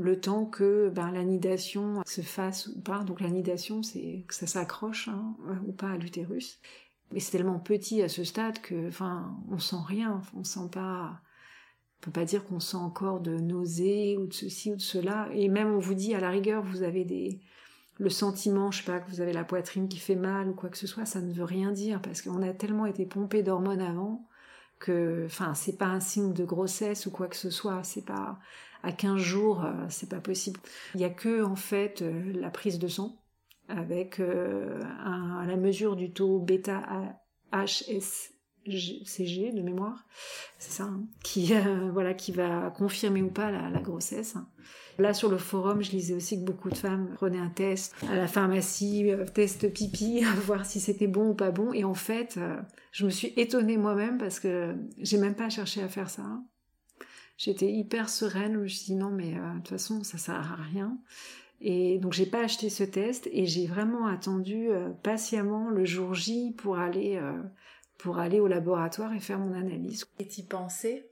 [0.00, 3.04] le temps que ben, l'anidation se fasse ou pas.
[3.04, 6.60] Donc l'anidation, c'est que ça s'accroche hein, ou pas à l'utérus.
[7.12, 11.20] Mais c'est tellement petit à ce stade que, enfin, on sent rien, on sent pas.
[12.00, 15.28] peut pas dire qu'on sent encore de nausées ou de ceci ou de cela.
[15.32, 17.40] Et même on vous dit à la rigueur, vous avez des
[17.98, 20.68] le sentiment, je sais pas, que vous avez la poitrine qui fait mal ou quoi
[20.68, 23.80] que ce soit, ça ne veut rien dire parce qu'on a tellement été pompé d'hormones
[23.80, 24.26] avant
[24.78, 27.82] que, enfin, c'est pas un signe de grossesse ou quoi que ce soit.
[27.82, 28.38] C'est pas
[28.82, 30.60] à 15 jours, euh, c'est pas possible.
[30.94, 33.16] Il y a que en fait euh, la prise de sang
[33.68, 36.82] avec euh, à la mesure du taux bêta
[38.68, 40.04] HSCG de mémoire,
[40.58, 41.52] c'est ça, hein, qui
[41.92, 44.36] voilà qui va confirmer ou pas la, grossesse.
[44.98, 48.16] Là sur le forum, je lisais aussi que beaucoup de femmes prenaient un test à
[48.16, 51.72] la pharmacie, test pipi, voir si c'était bon ou pas bon.
[51.72, 52.38] Et en fait,
[52.92, 56.22] je me suis étonnée moi-même parce que j'ai même pas cherché à faire ça.
[57.36, 58.54] J'étais hyper sereine.
[58.54, 60.98] Je me suis dit non, mais euh, de toute façon, ça sert à rien.
[61.62, 66.12] Et donc j'ai pas acheté ce test et j'ai vraiment attendu euh, patiemment le jour
[66.12, 67.32] J pour aller euh,
[68.06, 70.06] pour aller au laboratoire et faire mon analyse.
[70.18, 71.10] Et t'y pensais?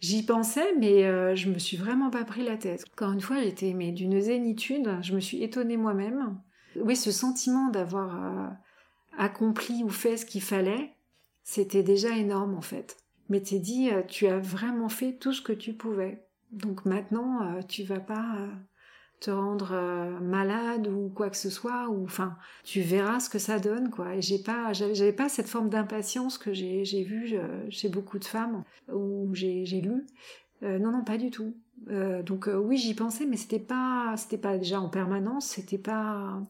[0.00, 1.02] J'y pensais, mais
[1.36, 2.84] je me suis vraiment pas pris la tête.
[2.92, 4.98] Encore une fois, j'étais mais d'une zénitude.
[5.00, 6.40] Je me suis étonnée moi-même.
[6.74, 8.52] Oui, ce sentiment d'avoir
[9.16, 10.96] accompli ou fait ce qu'il fallait,
[11.44, 12.96] c'était déjà énorme en fait
[13.32, 16.26] mais t'es dit, euh, tu as vraiment fait tout ce que tu pouvais.
[16.50, 18.48] Donc maintenant, euh, tu vas pas euh,
[19.22, 19.72] te rendre
[20.20, 24.16] malade ou quoi que ce soit, ou enfin, tu verras ce que ça donne, quoi.
[24.16, 27.36] Et j'ai pas, j'avais pas cette forme d'impatience que j'ai, j'ai vu
[27.70, 30.04] chez beaucoup de femmes ou j'ai, j'ai lu.
[30.62, 31.54] non, non, pas du tout.
[31.86, 36.42] donc oui, j'y pensais, mais c'était pas, c'était pas déjà en permanence, c'était pas,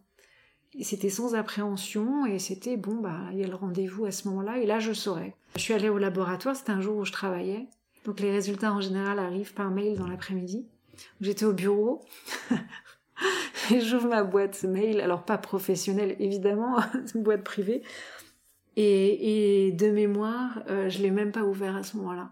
[0.80, 4.58] c'était sans appréhension et c'était bon, bah, il y a le rendez-vous à ce moment-là
[4.58, 5.34] et là je saurais.
[5.56, 7.68] Je suis allée au laboratoire, c'était un jour où je travaillais.
[8.06, 10.66] Donc les résultats en général arrivent par mail dans l'après-midi.
[11.20, 12.04] J'étais au bureau
[13.70, 16.78] et j'ouvre ma boîte mail, alors pas professionnelle évidemment,
[17.14, 17.82] une boîte privée.
[18.76, 22.30] Et, de mémoire, euh, je l'ai même pas ouvert à ce moment-là.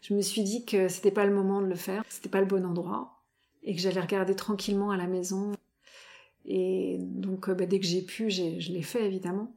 [0.00, 2.46] Je me suis dit que c'était pas le moment de le faire, c'était pas le
[2.46, 3.22] bon endroit,
[3.62, 5.52] et que j'allais regarder tranquillement à la maison
[6.46, 9.52] et donc, euh, bah, dès que j'ai pu, je l'ai fait évidemment.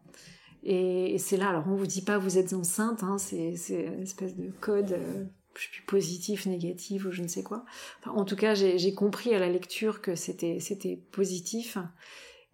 [0.64, 4.36] Et, c'est là, alors on vous dit pas vous êtes enceinte, hein, c'est une espèce
[4.36, 7.66] de code, euh, je sais plus positif, négatif ou je ne sais quoi.
[8.06, 11.78] en tout cas, j'ai compris à la lecture que c'était positif.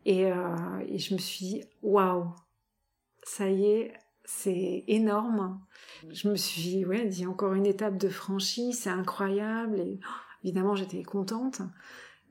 [0.05, 0.55] Et, euh,
[0.87, 2.33] et je me suis dit, waouh,
[3.23, 5.59] ça y est, c'est énorme.
[6.09, 9.81] Je me suis ouais, dit encore une étape de franchie, c'est incroyable.
[9.81, 10.07] Oh,
[10.43, 11.61] évidemment, j'étais contente.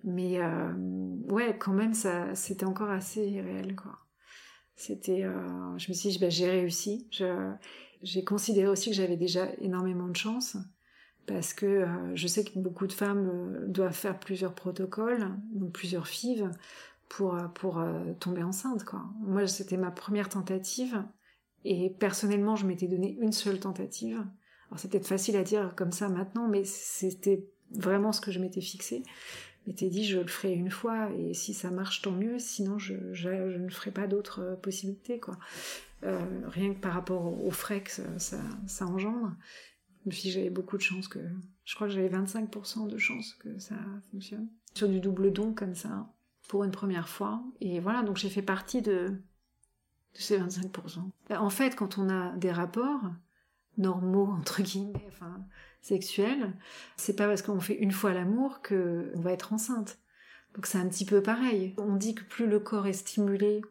[0.04, 0.72] Mais euh,
[1.28, 1.92] ouais, quand même,
[2.34, 3.76] c'était encore assez réel.
[4.76, 7.08] C'était, euh, je me suis dit, bah, j'ai réussi.
[8.02, 10.56] J'ai considéré aussi que j'avais déjà énormément de chance
[11.26, 15.30] parce que euh, je sais que beaucoup de femmes doivent faire plusieurs protocoles,
[15.72, 16.50] plusieurs FIV
[17.08, 17.82] pour pour
[18.20, 19.02] tomber enceinte, quoi.
[19.20, 21.02] Moi, c'était ma première tentative
[21.64, 24.18] et personnellement, je m'étais donné une seule tentative.
[24.68, 28.38] Alors, c'est peut-être facile à dire comme ça maintenant, mais c'était vraiment ce que je
[28.40, 29.02] m'étais fixé
[29.68, 32.94] m'étais dit je le ferai une fois et si ça marche tant mieux, sinon je,
[32.94, 35.36] ne ferai pas d'autres euh, possibilités quoi.
[36.04, 39.34] Euh, rien que par rapport aux frais que ça, engendre,
[40.04, 41.18] je me suis j'avais beaucoup de chance que
[41.64, 43.74] je crois que j'avais 25% de chance que ça
[44.12, 46.08] fonctionne sur du double don comme ça
[46.46, 51.10] pour une première fois et voilà donc j'ai fait partie de, de ces 25%.
[51.36, 53.02] En fait quand on a des rapports
[53.76, 55.44] normaux entre guillemets, enfin
[55.80, 56.56] sexuelle,
[56.96, 59.98] c'est pas parce qu'on fait une fois l'amour que on va être enceinte.
[60.54, 61.74] Donc c'est un petit peu pareil.
[61.78, 63.62] On dit que plus le corps est stimulé,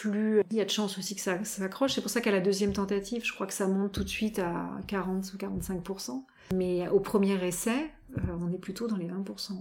[0.00, 1.94] plus il y a de chances aussi que ça, s'accroche.
[1.94, 4.38] C'est pour ça qu'à la deuxième tentative, je crois que ça monte tout de suite
[4.38, 6.24] à 40 ou 45%.
[6.54, 9.52] Mais au premier essai, euh, on est plutôt dans les 20%.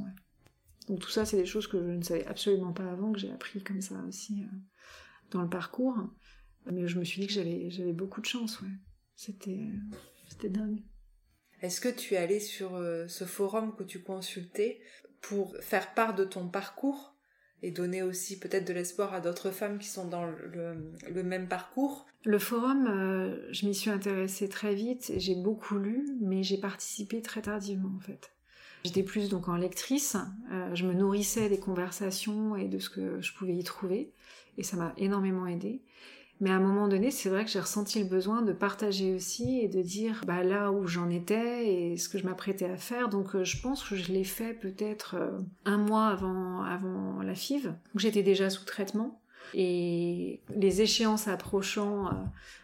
[0.88, 3.32] Donc tout ça, c'est des choses que je ne savais absolument pas avant, que j'ai
[3.32, 4.58] appris comme ça aussi euh,
[5.32, 5.98] dans le parcours.
[6.72, 8.70] Mais je me suis dit que j'avais, beaucoup de chance, ouais.
[9.16, 9.70] C'était,
[10.30, 10.82] c'était dingue.
[11.62, 14.82] Est-ce que tu es allé sur euh, ce forum que tu consultais
[15.22, 17.13] pour faire part de ton parcours
[17.64, 22.06] et donner aussi peut-être de l'espoir à d'autres femmes qui sont dans le, même parcours
[22.26, 27.22] Le forum, euh, je m'y suis intéressée très vite, j'ai beaucoup lu, mais j'ai participé
[27.22, 28.32] très tardivement en fait.
[28.84, 30.18] J'étais plus donc en lectrice,
[30.52, 34.12] euh, je me nourrissais des conversations et de ce que je pouvais y trouver,
[34.58, 35.82] et ça m'a énormément aidée.
[36.44, 39.62] Mais à un moment donné, c'est vrai que j'ai ressenti le besoin de partager aussi
[39.62, 43.08] et de dire bah, là où j'en étais et ce que je m'apprêtais à faire.
[43.08, 47.34] Donc euh, je pense que je l'ai fait peut-être euh, un mois avant, avant la
[47.34, 47.68] FIV.
[47.68, 49.22] Donc j'étais déjà sous traitement.
[49.54, 52.12] Et les échéances approchant euh,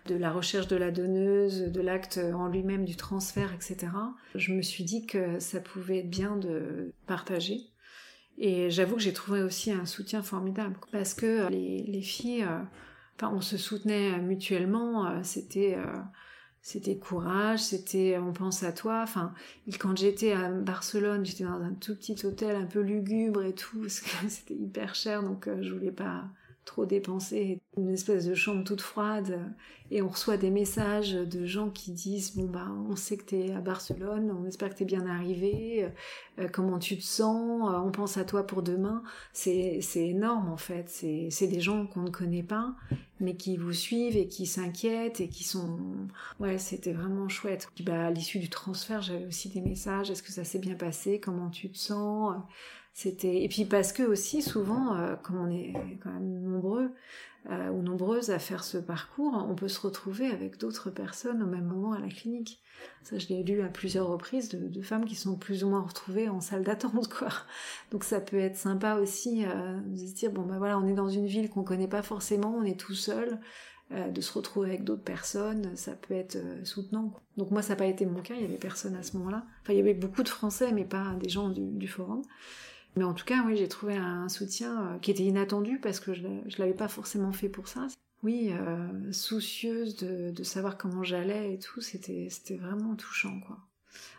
[0.07, 3.93] de la recherche de la donneuse, de l'acte en lui-même, du transfert, etc.,
[4.35, 7.61] je me suis dit que ça pouvait être bien de partager.
[8.37, 12.45] Et j'avoue que j'ai trouvé aussi un soutien formidable parce que les, les filles
[13.27, 15.07] on se soutenait mutuellement.
[15.07, 15.97] Euh, c'était, euh,
[16.61, 19.01] c'était courage, c'était on pense à toi.
[19.03, 19.33] Enfin,
[19.79, 23.79] quand j'étais à Barcelone, j'étais dans un tout petit hôtel un peu lugubre et tout,
[23.81, 26.25] parce que c'était hyper cher, donc euh, je voulais pas
[26.69, 27.59] trop dépenser.
[27.77, 29.39] Une espèce de chambre toute froide,
[29.91, 33.51] et on reçoit des messages de gens qui disent bon bah on sait que t'es
[33.53, 35.89] à Barcelone, on espère que t'es bien arrivé,
[36.37, 39.01] euh, comment tu te sens, euh, on pense à toi pour demain.
[39.33, 40.89] C'est c'est énorme en fait.
[40.89, 42.75] C'est c'est des gens qu'on ne connaît pas
[43.21, 45.77] mais qui vous suivent et qui s'inquiètent et qui sont
[46.39, 50.23] ouais c'était vraiment chouette puis bah à l'issue du transfert j'avais aussi des messages est-ce
[50.23, 51.19] que ça s'est bien passé?
[51.19, 52.37] Comment tu te sens?
[53.05, 55.73] Et puis parce que aussi souvent euh, comme on est
[56.03, 56.91] quand même nombreux
[57.49, 61.45] euh, ou nombreuses à faire ce parcours on peut se retrouver avec d'autres personnes au
[61.45, 62.61] même moment à la clinique
[63.03, 66.29] ça, je l'ai lu à plusieurs reprises de, femmes qui sont plus ou moins retrouvées
[66.29, 67.27] en salle d'attente, quoi.
[67.91, 70.93] Donc ça peut être sympa aussi euh, de se dire bon bah voilà, on est
[70.93, 73.37] dans une ville qu'on connaît pas forcément, on est tout seul,
[73.91, 77.13] de se retrouver avec d'autres personnes, ça peut être soutenant.
[77.37, 79.43] Donc moi ça n'a pas été mon cas, il y avait personne à ce moment-là.
[79.61, 82.21] Enfin il y avait beaucoup de Français, mais pas des gens du, forum.
[82.95, 86.27] Mais en tout cas, oui, j'ai trouvé un soutien qui était inattendu parce que je,
[86.47, 87.87] je l'avais pas forcément fait pour ça
[88.23, 93.57] oui, euh, soucieuse de, savoir comment j'allais et tout, c'était vraiment touchant quoi.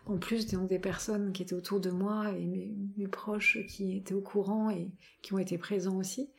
[0.07, 4.15] En plus donc des personnes qui étaient autour de moi et mes, proches qui étaient
[4.15, 4.89] au courant et
[5.23, 6.31] qui ont été présents aussi.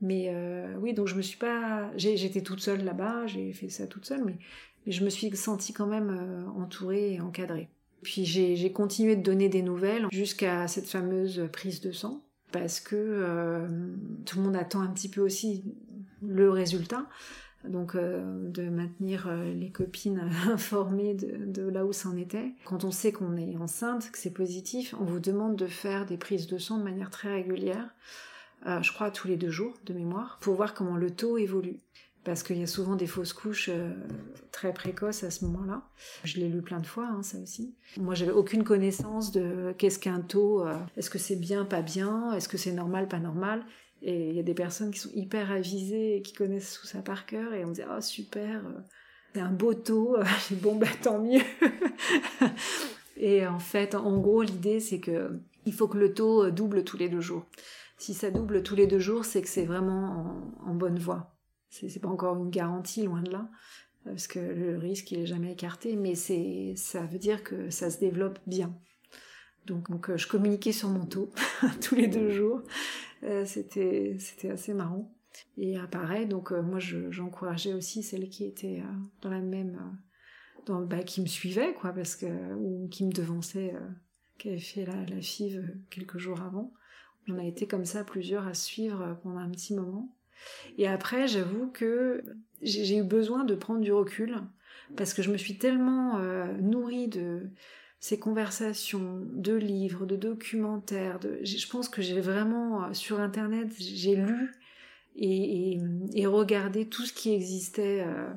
[0.00, 3.86] Mais euh, oui, donc je me suis pas, j'étais toute seule là-bas, j'ai fait ça
[3.86, 4.38] toute seule, mais,
[4.86, 7.68] je me suis sentie quand même euh, entourée et encadrée.
[8.02, 13.66] Puis j'ai continué de donner des nouvelles jusqu'à cette fameuse prise de sang parce que
[14.26, 15.64] tout le monde attend un petit peu aussi
[16.20, 17.06] le résultat.
[17.68, 22.52] Donc euh, de maintenir euh, les copines informées de, là où c'en était.
[22.64, 26.16] Quand on sait qu'on est enceinte, que c'est positif, on vous demande de faire des
[26.16, 27.88] prises de sang de manière très régulière,
[28.66, 31.78] euh, je crois tous les deux jours de mémoire, pour voir comment le taux évolue.
[32.24, 33.68] Parce qu'il y a souvent des fausses couches
[34.52, 35.82] très précoces à ce moment-là.
[36.22, 37.74] Je l'ai lu plein de fois, hein, ça aussi.
[37.96, 40.64] Moi, j'avais aucune connaissance de qu'est-ce qu'un taux,
[40.96, 43.64] est-ce que c'est bien, pas bien, est-ce que c'est normal, pas normal.
[44.02, 47.02] Et il y a des personnes qui sont hyper avisées et qui connaissent tout ça
[47.02, 48.80] par cœur et on dit ah super, euh,
[49.32, 50.16] c'est un beau taux,
[50.50, 51.42] bon bah tant mieux.
[53.16, 55.30] et en fait, en gros, l'idée c'est que
[55.66, 57.46] il faut que le taux euh, double tous les deux jours.
[57.96, 61.31] Si ça double tous les deux jours, c'est que c'est vraiment en, bonne voie.
[61.72, 63.48] C'est pas encore une garantie, loin de là,
[64.04, 67.90] parce que le risque il est jamais écarté, mais c'est ça veut dire que ça
[67.90, 68.76] se développe bien.
[69.64, 71.30] Donc, euh, je communiquais sur mon taux
[71.80, 72.62] tous les deux jours
[73.24, 75.14] euh, c'était c'était assez marrant.
[75.56, 78.82] Et euh, pareil, donc euh, moi j'encourageais aussi celles qui étaient
[79.22, 79.98] dans la même,
[80.66, 83.74] dans, bah, qui me suivaient quoi, parce que ou qui me devançaient,
[84.38, 86.72] qui avaient fait la, la FIV quelques jours avant.
[87.28, 90.16] On a été comme ça plusieurs à suivre pendant un petit moment.
[90.78, 92.24] Et après, j'avoue que
[92.62, 94.36] j'ai eu besoin de prendre du recul
[94.96, 96.18] parce que je me suis tellement
[96.60, 97.50] nourrie de
[98.02, 101.20] ces conversations, de livres, de documentaires.
[101.44, 104.50] Je pense que j'ai vraiment, euh, sur Internet, j'ai lu
[105.14, 105.78] et,
[106.26, 108.28] regardé tout ce qui existait euh,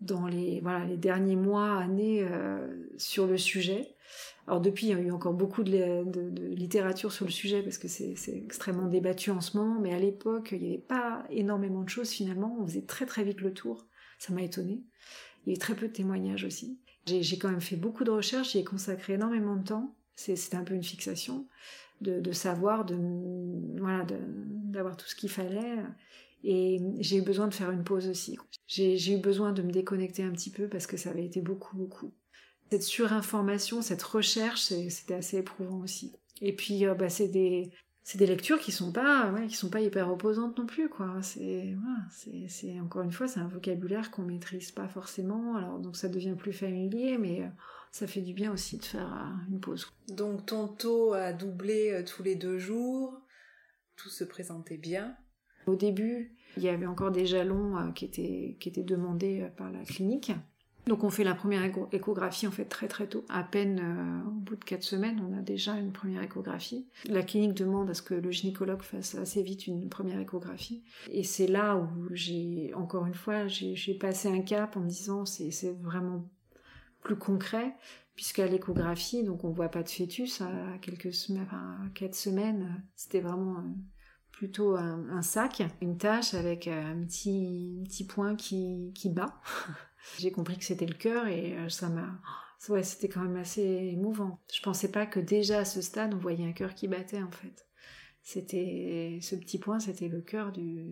[0.00, 0.60] dans les,
[0.96, 3.94] derniers mois, années euh, sur le sujet.
[4.48, 7.76] Alors depuis, il y a eu encore beaucoup de, de, littérature sur le sujet parce
[7.76, 11.82] que c'est extrêmement débattu en ce moment, mais à l'époque, il n'y avait pas énormément
[11.82, 12.56] de choses finalement.
[12.58, 13.86] On faisait très très vite le tour.
[14.18, 14.82] Ça m'a étonné.
[15.44, 16.80] Il y avait très peu de témoignages aussi.
[17.04, 19.94] J'ai quand même fait beaucoup de recherches, j'y ai consacré énormément de temps.
[20.16, 21.46] C'était un peu une fixation
[22.00, 22.96] de, savoir, de
[23.78, 25.76] voilà, d'avoir tout ce qu'il fallait.
[26.42, 28.38] Et j'ai eu besoin de faire une pause aussi.
[28.66, 31.76] J'ai eu besoin de me déconnecter un petit peu parce que ça avait été beaucoup,
[31.76, 32.14] beaucoup.
[32.70, 36.12] Cette surinformation, cette recherche, c'était assez éprouvant aussi.
[36.40, 37.70] Et puis, euh, bah, c'est des,
[38.08, 41.20] c'est des lectures qui sont pas ouais, qui sont pas hyper opposantes non plus quoi.
[41.20, 41.76] C'est
[42.80, 45.56] encore une fois c'est un vocabulaire qu'on maîtrise pas forcément.
[45.56, 47.48] Alors donc ça devient plus familier mais euh,
[47.92, 51.90] ça fait du bien aussi de faire euh, une pause donc ton taux a doublé
[51.90, 53.20] euh, tous les deux jours.
[53.96, 55.14] Tout se présentait bien.
[55.66, 59.84] Au début il y avait encore des jalons qui étaient qui étaient demandés par la
[59.84, 60.32] clinique
[60.88, 63.24] donc on fait la première échographie en fait très très tôt.
[63.28, 66.86] À peine euh, au bout de quatre semaines, on a déjà une première échographie.
[67.04, 70.82] La clinique demande à ce que le gynécologue fasse assez vite une première échographie.
[71.10, 75.24] Et c'est là où j'ai, encore une fois, j'ai passé un cap en me disant
[75.24, 76.24] c'est vraiment
[77.02, 77.74] plus concret
[78.18, 80.50] puisqu'à l'échographie, donc on voit pas de fœtus à
[80.82, 83.62] quelques semaines, à quatre semaines, c'était vraiment euh,
[84.38, 89.40] plutôt un, sac, une tache avec un petit, petit point qui, qui bat.
[90.20, 92.20] J'ai compris que c'était le cœur et euh, ça m'a.
[92.68, 94.38] Ouais, c'était quand même assez émouvant.
[94.54, 97.32] Je pensais pas que déjà à ce stade on voyait un cœur qui battait en
[97.32, 97.66] fait.
[98.22, 100.86] C'était ce petit point, c'était le cœur du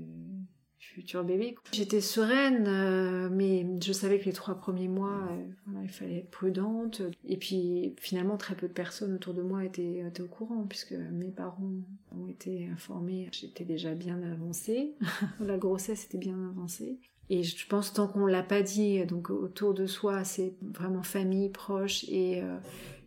[0.95, 1.57] futur bébé.
[1.73, 6.31] J'étais sereine, euh, mais je savais que les trois premiers mois, euh, il fallait être
[6.31, 7.03] prudente.
[7.27, 10.93] Et puis finalement, très peu de personnes autour de moi étaient, étaient au courant, puisque
[10.93, 11.73] mes parents
[12.13, 13.29] ont été informés.
[13.33, 14.95] J'étais déjà bien avancée,
[15.41, 16.99] la grossesse était bien avancée.
[17.29, 21.51] Et je pense tant qu'on l'a pas dit, donc autour de soi, c'est vraiment famille
[21.51, 22.57] proche et, euh,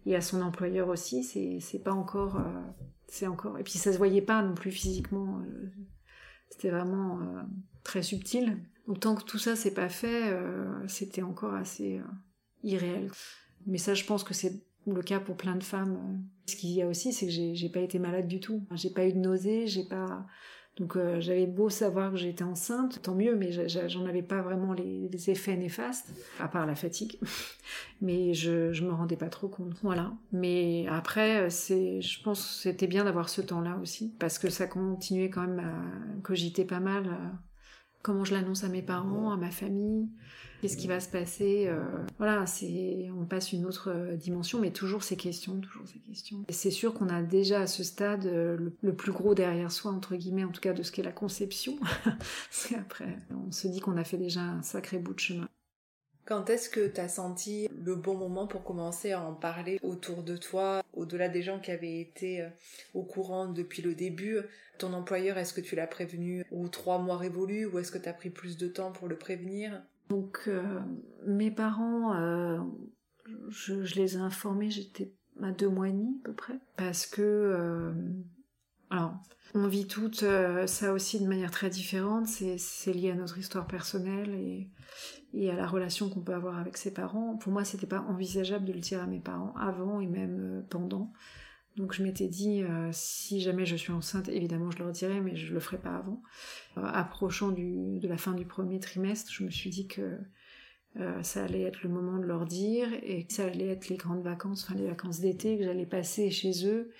[0.05, 2.41] et à son employeur aussi, c'est pas encore,
[3.07, 3.57] c'est encore.
[3.57, 5.39] Et puis ça se voyait pas non plus physiquement.
[6.49, 7.19] C'était vraiment
[7.83, 8.57] très subtil.
[8.87, 12.03] Donc tant que tout ça s'est pas fait, euh, c'était encore assez euh,
[12.63, 13.11] irréel.
[13.67, 16.23] Mais ça, je pense que c'est le cas pour plein de femmes.
[16.47, 18.65] Ce qu'il y a aussi, c'est que j'ai pas été malade du tout.
[18.73, 20.25] J'ai pas eu de nausées, j'ai pas.
[20.77, 24.73] Donc euh, j'avais beau savoir que j'étais enceinte, tant mieux, mais j'en avais pas vraiment
[24.73, 27.19] les, effets néfastes, à part la fatigue.
[28.01, 29.75] mais je, je me rendais pas trop compte.
[29.83, 30.13] Voilà.
[30.31, 34.65] Mais après, c'est, je pense que c'était bien d'avoir ce temps-là aussi, parce que ça
[34.65, 37.07] continuait quand même à cogiter pas mal
[38.01, 40.07] comment je l'annonce à mes parents, à ma famille,
[40.61, 41.67] qu'est-ce qui va se passer.
[41.67, 41.79] Euh,
[42.17, 46.43] voilà, c'est on passe une autre euh, dimension, mais toujours ces questions, toujours ces questions.
[46.47, 49.91] Et c'est sûr qu'on a déjà à ce stade euh, le, plus gros derrière soi,
[49.91, 51.77] entre guillemets, en tout cas de ce qu'est la conception.
[52.05, 55.49] Parce qu'après, on se dit qu'on a fait déjà un sacré bout de chemin.
[56.29, 60.21] Quand est-ce que tu as senti le bon moment pour commencer à en parler autour
[60.21, 62.47] de toi, au-delà des gens qui avaient été
[62.93, 64.37] au courant depuis le début?
[64.77, 68.07] Ton employeur, est-ce que tu l'as prévenu ou trois mois révolus ou est-ce que tu
[68.07, 69.81] as pris plus de temps pour le prévenir?
[70.09, 70.61] Donc euh,
[71.25, 72.59] mes parents, euh,
[73.49, 75.11] je, les ai informés, j'étais
[75.41, 75.91] à deux mois à
[76.23, 77.91] peu près, parce que euh,
[78.89, 79.13] alors
[79.55, 80.23] on vit toutes
[80.67, 84.35] ça aussi de manière très différente, c'est lié à notre histoire personnelle
[85.33, 87.35] et, à la relation qu'on peut avoir avec ses parents.
[87.37, 91.11] Pour moi, c'était pas envisageable de le dire à mes parents avant et même pendant.
[91.79, 95.37] Donc je m'étais dit, euh, si jamais je suis enceinte, évidemment je leur dirai, mais
[95.37, 96.21] je le ferai pas avant.
[96.77, 100.17] Euh, approchant de la fin du premier trimestre, je me suis dit que
[100.99, 103.95] euh, ça allait être le moment de leur dire et que ça allait être les
[103.95, 106.91] grandes vacances, enfin les vacances d'été que j'allais passer chez eux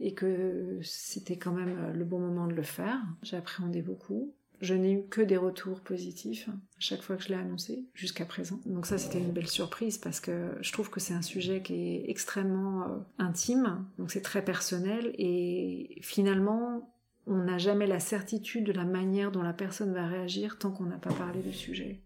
[0.00, 3.00] et que c'était quand même le bon moment de le faire.
[3.22, 4.34] J'appréhendais beaucoup.
[4.60, 8.24] Je n'ai eu que des retours positifs à chaque fois que je l'ai annoncé jusqu'à
[8.24, 8.58] présent.
[8.64, 11.74] Donc ça c'était une belle surprise parce que je trouve que c'est un sujet qui
[11.74, 16.90] est extrêmement euh, intime, donc c'est très personnel et finalement
[17.26, 20.84] on n'a jamais la certitude de la manière dont la personne va réagir tant qu'on
[20.84, 22.00] n'a pas parlé du sujet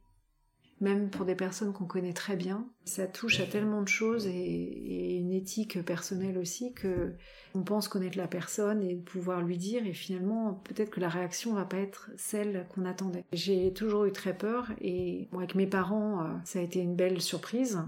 [0.80, 2.66] même pour des personnes qu'on connaît très bien.
[2.84, 7.12] Ça touche à tellement de choses et, une éthique personnelle aussi que
[7.54, 11.54] on pense connaître la personne et pouvoir lui dire et finalement peut-être que la réaction
[11.54, 13.24] va pas être celle qu'on attendait.
[13.32, 16.96] J'ai toujours eu très peur et moi avec mes parents euh, ça a été une
[16.96, 17.80] belle surprise.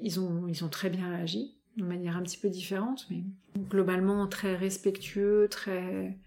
[0.00, 3.24] Ils ont ils ont très bien réagi de manière un petit peu différente mais
[3.68, 6.18] globalement très respectueux, très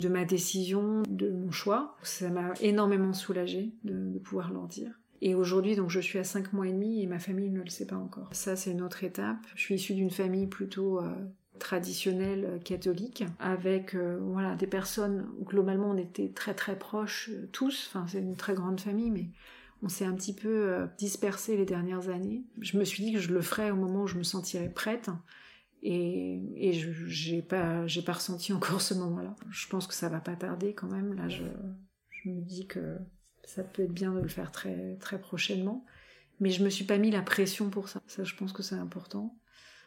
[0.00, 1.96] de ma décision, de mon choix.
[2.02, 4.98] Ça m'a énormément soulagée de pouvoir leur dire.
[5.24, 7.70] Et aujourd'hui, donc je suis à 5 mois et demi et ma famille ne le
[7.70, 8.28] sait pas encore.
[8.32, 9.38] Ça, c'est une autre étape.
[9.54, 11.14] Je suis issue d'une famille plutôt euh,
[11.58, 17.30] traditionnelle euh, catholique, avec euh, voilà des personnes où globalement on était très très proches
[17.52, 17.86] tous.
[17.88, 19.30] Enfin, c'est une très grande famille, mais
[19.82, 22.42] on s'est un petit peu dispersé les dernières années.
[22.60, 25.08] Je me suis dit que je le ferais au moment où je me sentirais prête.
[25.82, 26.72] Et, et
[27.06, 29.34] j'ai pas pas ressenti encore ce moment-là.
[29.50, 31.14] Je pense que ça va pas tarder quand même.
[31.14, 31.44] Là, je
[32.26, 32.98] me dis que
[33.46, 35.84] ça peut être bien de le faire très, très prochainement.
[36.40, 38.00] Mais je me suis pas mis la pression pour ça.
[38.06, 39.36] Ça, je pense que c'est important.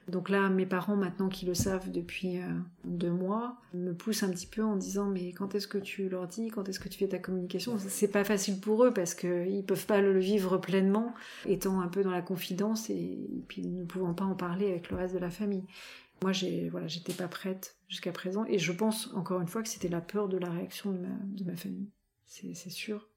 [0.08, 2.48] Donc là, mes parents, maintenant qu'ils le savent depuis euh,
[2.86, 6.28] deux mois, me poussent un petit peu en disant mais quand est-ce que tu leur
[6.28, 7.78] dis, quand est-ce que tu fais ta communication?
[7.78, 11.14] C'est pas facile pour eux parce qu'ils peuvent pas le vivre pleinement,
[11.46, 14.96] étant un peu dans la confidence et, puis ne pouvant pas en parler avec le
[14.96, 15.66] reste de la famille.
[16.24, 19.90] Moi, j'ai voilà, pas prête jusqu'à présent et je pense encore une fois que c'était
[19.90, 21.92] la peur de la réaction de ma famille.
[22.26, 23.10] C'est sûr.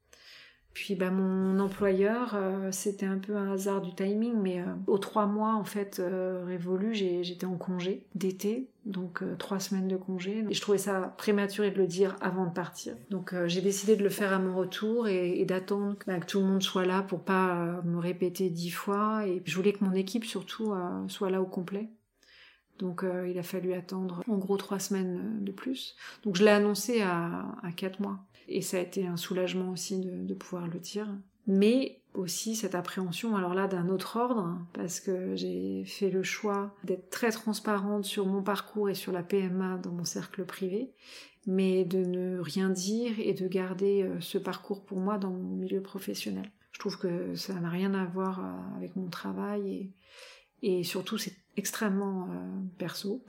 [0.73, 4.97] Puis bah, mon employeur, euh, c'était un peu un hasard du timing, mais euh, aux
[4.97, 10.45] trois mois en fait euh, révolu, j'étais en congé d'été, donc trois semaines de congé.
[10.49, 12.93] Et je trouvais ça prématuré de le dire avant de partir.
[13.09, 16.45] Donc j'ai décidé de le faire à mon retour et, d'attendre bah, que tout le
[16.45, 19.27] monde soit là pour pas me répéter dix fois.
[19.27, 20.73] Et je voulais que mon équipe surtout
[21.07, 21.89] soit là au complet.
[22.79, 25.95] Donc il a fallu attendre en gros trois semaines de plus.
[26.23, 28.19] Donc je l'ai annoncé à, à quatre mois.
[28.53, 31.07] Et ça a été un soulagement aussi de, pouvoir le dire.
[31.47, 36.75] Mais aussi cette appréhension, alors là d'un autre ordre, parce que j'ai fait le choix
[36.83, 40.91] d'être très transparente sur mon parcours et sur la PMA dans mon cercle privé,
[41.47, 45.55] mais de ne rien dire et de garder euh, ce parcours pour moi dans mon
[45.55, 46.51] milieu professionnel.
[46.73, 49.91] Je trouve que ça n'a rien à voir euh, avec mon travail
[50.61, 53.23] et, surtout c'est extrêmement euh, perso.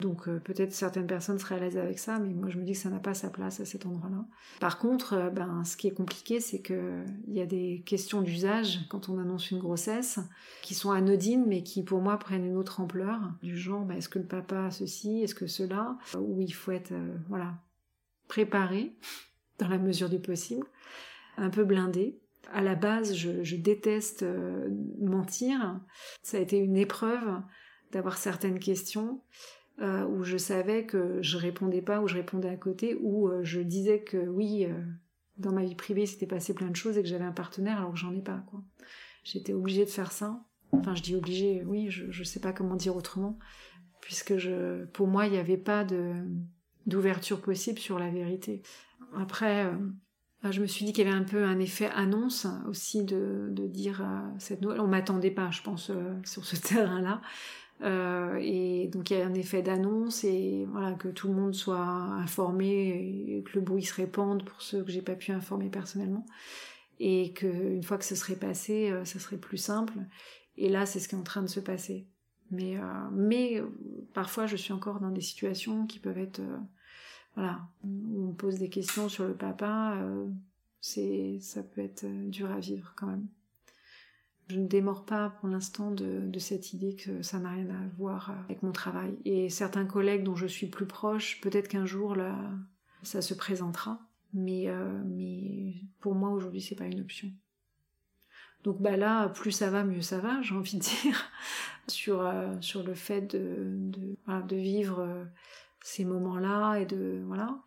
[0.00, 2.72] Donc euh, peut-être certaines personnes seraient à l'aise avec ça, mais moi je me dis
[2.72, 4.24] que ça n'a pas sa place à cet endroit-là.
[4.60, 8.80] Par contre, euh, ben, ce qui est compliqué, c'est qu'il y a des questions d'usage
[8.88, 10.20] quand on annonce une grossesse
[10.62, 14.08] qui sont anodines, mais qui pour moi prennent une autre ampleur, du genre ben, est-ce
[14.08, 16.92] que le papa a ceci, est-ce que cela, où il faut être
[17.28, 17.54] voilà
[18.28, 18.96] préparé
[19.58, 20.66] dans la mesure du possible,
[21.36, 22.20] un peu blindé.
[22.52, 24.68] À la base, je, déteste euh,
[25.00, 25.80] mentir.
[26.22, 27.42] Ça a été une épreuve
[27.92, 29.22] d'avoir certaines questions
[29.80, 33.40] euh, où je savais que je répondais pas, ou je répondais à côté, où euh,
[33.42, 34.66] je disais que oui,
[35.36, 37.92] dans ma vie privée, c'était passé plein de choses et que j'avais un partenaire alors
[37.92, 38.44] que j'en ai pas.
[38.50, 38.62] quoi.
[39.24, 40.40] J'étais obligée de faire ça.
[40.72, 43.38] Enfin, je dis obligée, oui, je, ne sais pas comment dire autrement,
[44.00, 46.14] puisque je, pour moi, il n'y avait pas de
[46.86, 48.62] d'ouverture possible sur la vérité.
[49.14, 49.70] Après,
[50.44, 54.02] je me suis dit qu'il y avait un peu un effet annonce aussi de, dire
[54.02, 54.80] euh, cette nouvelle.
[54.80, 57.20] On m'attendait pas, je pense, euh, sur ce terrain-là.
[57.82, 61.54] Euh, et donc il y a un effet d'annonce et voilà que tout le monde
[61.54, 65.68] soit informé et que le bruit se répande pour ceux que j'ai pas pu informer
[65.68, 66.26] personnellement
[66.98, 69.94] et que une fois que ce serait passé, ça serait plus simple.
[70.56, 72.08] Et là, c'est ce qui est en train de se passer.
[72.50, 72.76] Mais
[73.12, 73.62] mais
[74.14, 76.40] parfois, je suis encore dans des situations qui peuvent être
[77.38, 80.26] voilà, on pose des questions sur le papa, euh,
[80.80, 83.28] c'est, ça peut être euh, dur à vivre quand même.
[84.48, 88.34] Je ne démords pas pour l'instant de, cette idée que ça n'a rien à voir
[88.44, 89.18] avec mon travail.
[89.24, 92.34] Et certains collègues dont je suis plus proche, peut-être qu'un jour là,
[93.02, 94.00] ça se présentera.
[94.32, 97.30] Mais, euh, mais pour moi aujourd'hui, c'est pas une option.
[98.64, 101.30] Donc bah là, plus ça va, mieux ça va, j'ai envie de dire,
[101.86, 102.30] sur,
[102.60, 105.26] sur le fait de, de, de vivre
[105.82, 107.62] ces moments-là et de voilà.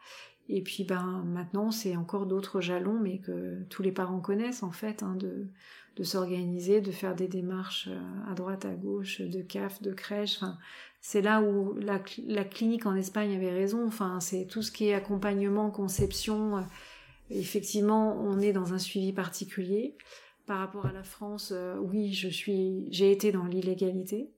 [0.49, 4.71] Et puis ben maintenant c'est encore d'autres jalons, mais que tous les parents connaissent en
[4.71, 5.47] fait, hein, de,
[5.95, 10.37] de s'organiser, de faire des démarches euh, à droite, à gauche, de CAF, de crèche.
[10.37, 10.57] Enfin,
[11.01, 13.85] c'est là où la, clinique en Espagne avait raison.
[13.85, 16.57] Enfin, c'est tout ce qui est accompagnement, conception.
[16.57, 16.61] Euh,
[17.29, 19.95] effectivement, on est dans un suivi particulier.
[20.45, 24.31] Par rapport à la France, euh, oui, je suis, j'ai été dans l'illégalité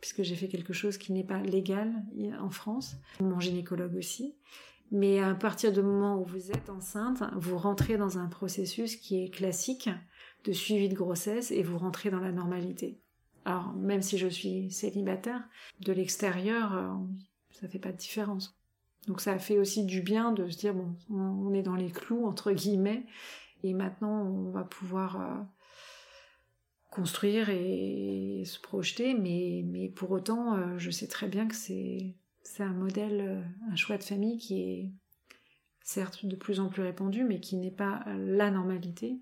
[0.00, 1.90] puisque j'ai fait quelque chose qui n'est pas légal
[2.38, 4.34] en France, mon gynécologue aussi.
[4.92, 9.24] Mais à partir du moment où vous êtes enceinte, vous rentrez dans un processus qui
[9.24, 9.88] est classique
[10.46, 12.98] de suivi de grossesse et vous rentrez dans la normalité.
[13.44, 15.42] Alors, même si je suis célibataire,
[15.80, 16.88] de l'extérieur, euh,
[17.50, 18.56] ça fait pas de différence.
[19.06, 21.90] Donc ça a fait aussi du bien de se dire, bon, on est dans les
[21.90, 23.06] clous, entre guillemets,
[23.62, 25.42] et maintenant on va pouvoir euh,
[26.90, 32.16] construire et se projeter, mais, mais pour autant, euh, je sais très bien que c'est,
[32.42, 34.90] c'est un modèle, euh, un choix de famille qui est
[35.82, 39.20] certes de plus en plus répandu, mais qui n'est pas la normalité,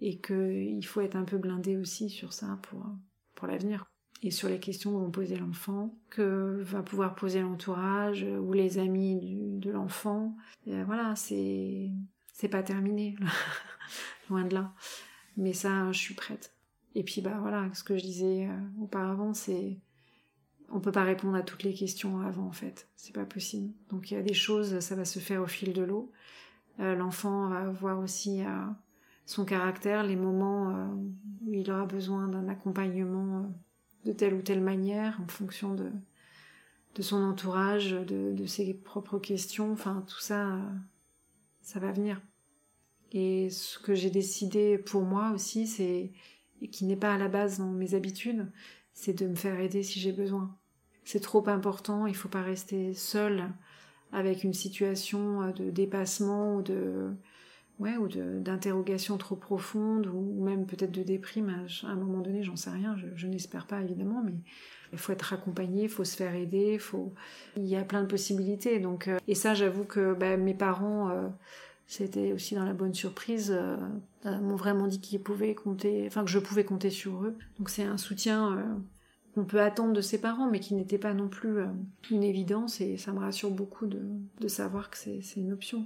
[0.00, 2.84] et qu'il faut être un peu blindé aussi sur ça pour,
[3.34, 3.86] pour l'avenir.
[4.22, 8.78] Et sur les questions que vont poser l'enfant, que va pouvoir poser l'entourage ou les
[8.78, 10.36] amis de l'enfant.
[10.64, 11.90] voilà, c'est,
[12.32, 13.16] c'est pas terminé,
[14.30, 14.72] loin de là.
[15.36, 16.56] Mais ça, je suis prête.
[16.96, 19.78] Et puis bah voilà, ce que je disais euh, auparavant, c'est
[20.70, 23.70] on peut pas répondre à toutes les questions avant en fait, c'est pas possible.
[23.90, 26.10] Donc il y a des choses, ça va se faire au fil de l'eau.
[26.80, 28.42] Euh, l'enfant va voir aussi
[29.26, 30.90] son caractère, les moments
[31.44, 33.52] où il aura besoin d'un accompagnement
[34.04, 35.90] de telle ou telle manière en fonction de
[36.96, 40.58] de son entourage, de, de ses propres questions, enfin tout ça,
[41.60, 42.20] ça va venir.
[43.12, 46.10] Et ce que j'ai décidé pour moi aussi, c'est
[46.62, 48.50] et qui n'est pas à la base dans mes habitudes,
[48.94, 50.56] c'est de me faire aider si j'ai besoin.
[51.04, 53.50] C'est trop important, il faut pas rester seul
[54.10, 57.10] avec une situation de dépassement ou de
[57.78, 62.56] ouais ou d'interrogation trop profonde ou même peut-être de déprime à un moment donné, j'en
[62.56, 64.34] sais rien, je, n'espère pas évidemment, mais
[64.92, 67.12] il faut être accompagné, il faut se faire aider, faut
[67.56, 71.10] il y a plein de possibilités donc euh, et ça j'avoue que bah, mes parents
[71.10, 71.28] euh,
[71.86, 73.76] c'était aussi dans la bonne surprise, euh,
[74.24, 77.36] m'ont vraiment dit qu'ils pouvaient compter, enfin que je pouvais compter sur eux.
[77.58, 78.76] Donc c'est un soutien
[79.34, 81.60] qu'on peut attendre de ses parents, mais qui n'était pas non plus
[82.10, 85.84] une évidence, et ça me rassure beaucoup de savoir que c'est une option.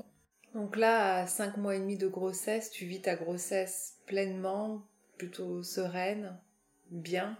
[0.54, 4.86] Donc là, à 5 mois et demi de grossesse, tu vis ta grossesse pleinement,
[5.16, 6.36] plutôt sereine,
[6.90, 7.38] bien,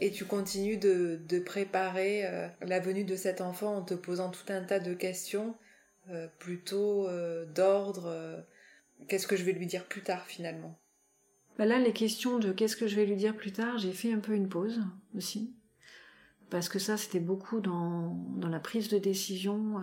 [0.00, 4.50] et tu continues de, de préparer la venue de cet enfant en te posant tout
[4.50, 5.54] un tas de questions
[6.10, 8.40] euh, plutôt euh, d'ordre euh,
[9.06, 10.76] qu'est-ce que je vais lui dire plus tard finalement
[11.56, 14.12] bah Là, les questions de qu'est-ce que je vais lui dire plus tard, j'ai fait
[14.12, 14.80] un peu une pause
[15.16, 15.54] aussi.
[16.50, 19.80] Parce que ça, c'était beaucoup dans, dans, la prise de décision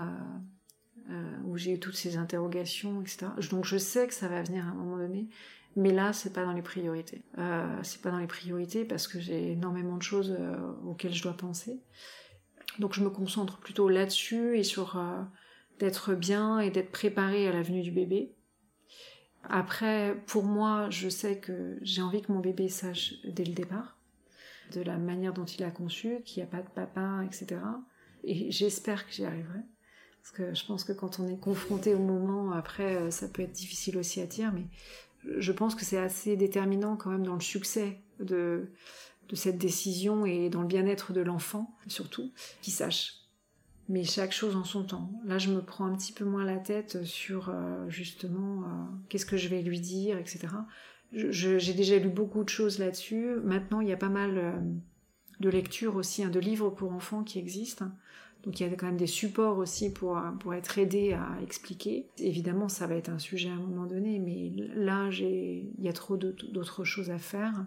[1.45, 3.27] où j'ai eu toutes ces interrogations, etc.
[3.49, 5.27] Donc je sais que ça va venir à un moment donné,
[5.75, 7.23] mais là, c'est pas dans les priorités.
[7.83, 10.37] c'est pas dans les priorités parce que j'ai énormément de choses
[10.85, 11.79] auxquelles je dois penser.
[12.79, 15.21] Donc je me concentre plutôt là-dessus et sur euh,
[15.79, 18.35] d'être bien et d'être préparée à la venue du bébé.
[19.43, 23.97] Après, pour moi, je sais que j'ai envie que mon bébé sache dès le départ,
[24.73, 27.61] de la manière dont il a conçu, qu'il n'y a pas de papa, etc.
[28.23, 29.59] Et j'espère que j'y arriverai.
[30.21, 33.41] Parce que je pense que quand on est confronté au moment, après, euh, ça peut
[33.41, 34.65] être difficile aussi à dire, mais
[35.37, 38.69] je pense que c'est assez déterminant quand même dans le succès de,
[39.33, 43.15] cette décision et dans le bien-être de l'enfant, surtout, qu'il sache.
[43.87, 45.11] Mais chaque chose en son temps.
[45.25, 48.67] Là, je me prends un petit peu moins la tête sur euh, justement euh,
[49.07, 50.47] qu'est-ce que je vais lui dire, etc.
[51.11, 53.35] J'ai déjà lu beaucoup de choses là-dessus.
[53.43, 54.63] Maintenant, il y a pas mal
[55.39, 57.89] de lectures aussi, hein, de livres pour enfants qui existent.
[58.43, 62.07] Donc il y a quand même des supports aussi pour, pour être aidé à expliquer.
[62.17, 65.93] Évidemment, ça va être un sujet à un moment donné, mais là, il y a
[65.93, 67.65] trop d'autres choses à faire.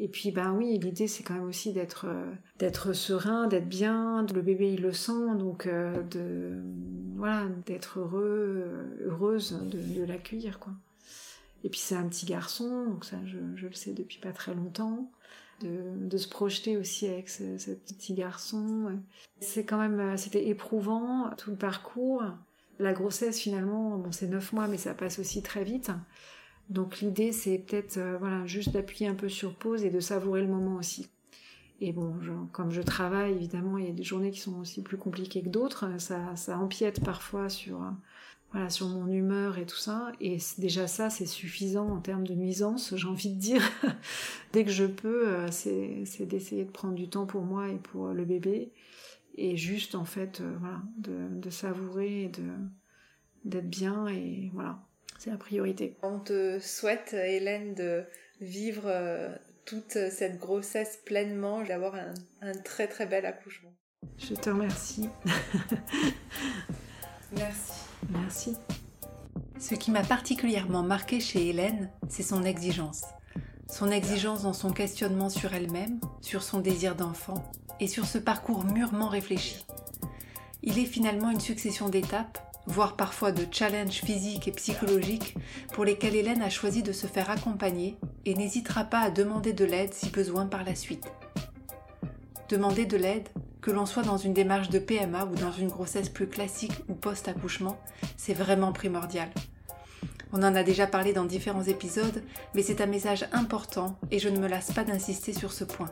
[0.00, 2.06] Et puis, ben oui, l'idée, c'est quand même aussi d'être
[2.58, 4.26] d'être serein, d'être bien.
[4.34, 6.02] Le bébé, il le sent, donc euh,
[7.16, 8.64] voilà, d'être heureux,
[9.04, 10.72] heureuse de, l'accueillir, quoi.
[11.62, 15.10] Et puis c'est un petit garçon, donc ça, je, le sais depuis pas très longtemps
[15.60, 18.98] de, se projeter aussi avec ce, petit garçon.
[19.40, 22.22] C'est quand même, euh, c'était éprouvant tout le parcours.
[22.78, 25.90] La grossesse finalement, bon c'est neuf mois, mais ça passe aussi très vite.
[26.70, 30.42] Donc l'idée c'est peut-être euh, voilà juste d'appuyer un peu sur pause et de savourer
[30.42, 31.08] le moment aussi.
[31.80, 32.14] Et bon,
[32.52, 35.48] comme je travaille, évidemment, il y a des journées qui sont aussi plus compliquées que
[35.48, 35.90] d'autres.
[35.98, 37.82] Ça, ça empiète parfois sur
[38.54, 40.12] voilà, sur mon humeur et tout ça.
[40.20, 43.68] Et déjà ça, c'est suffisant en termes de nuisance, j'ai envie de dire.
[44.52, 48.08] Dès que je peux, euh, c'est d'essayer de prendre du temps pour moi et pour
[48.08, 48.70] le bébé.
[49.36, 52.32] Et juste, en fait, euh, voilà, de, savourer et
[53.44, 54.06] d'être bien.
[54.06, 54.78] Et voilà,
[55.18, 55.96] c'est la priorité.
[56.04, 58.04] On te souhaite, Hélène, de
[58.40, 59.34] vivre euh,
[59.64, 63.74] toute cette grossesse pleinement, d'avoir un, un très très bel accouchement.
[64.16, 65.08] Je te remercie.
[67.32, 67.93] Merci.
[68.10, 68.56] Merci.
[69.58, 73.02] Ce qui m'a particulièrement marqué chez Hélène, c'est son exigence.
[73.70, 77.50] Son exigence dans son questionnement sur elle-même, sur son désir d'enfant
[77.80, 79.64] et sur ce parcours mûrement réfléchi.
[80.62, 85.34] Il est finalement une succession d'étapes, voire parfois de challenges physiques et psychologiques
[85.72, 89.64] pour lesquels Hélène a choisi de se faire accompagner et n'hésitera pas à demander de
[89.64, 91.10] l'aide si besoin par la suite.
[92.48, 93.28] Demander de l'aide,
[93.64, 96.94] que l'on soit dans une démarche de PMA ou dans une grossesse plus classique ou
[96.94, 97.78] post-accouchement,
[98.18, 99.30] c'est vraiment primordial.
[100.34, 102.22] On en a déjà parlé dans différents épisodes,
[102.54, 105.90] mais c'est un message important et je ne me lasse pas d'insister sur ce point.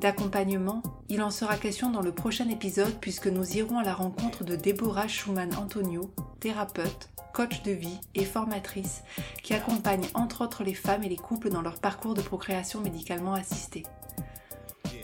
[0.00, 4.44] D'accompagnement, il en sera question dans le prochain épisode puisque nous irons à la rencontre
[4.44, 9.02] de Deborah Schumann-Antonio, thérapeute, coach de vie et formatrice,
[9.42, 13.34] qui accompagne entre autres les femmes et les couples dans leur parcours de procréation médicalement
[13.34, 13.82] assistée.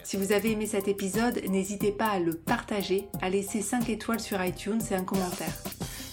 [0.05, 4.20] Si vous avez aimé cet épisode, n'hésitez pas à le partager, à laisser 5 étoiles
[4.20, 5.62] sur iTunes et un commentaire.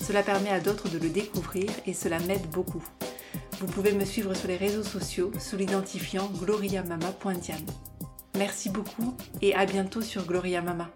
[0.01, 2.83] Cela permet à d'autres de le découvrir et cela m'aide beaucoup.
[3.59, 7.65] Vous pouvez me suivre sur les réseaux sociaux sous l'identifiant gloriamama.diane.
[8.37, 10.89] Merci beaucoup et à bientôt sur Gloria Mama.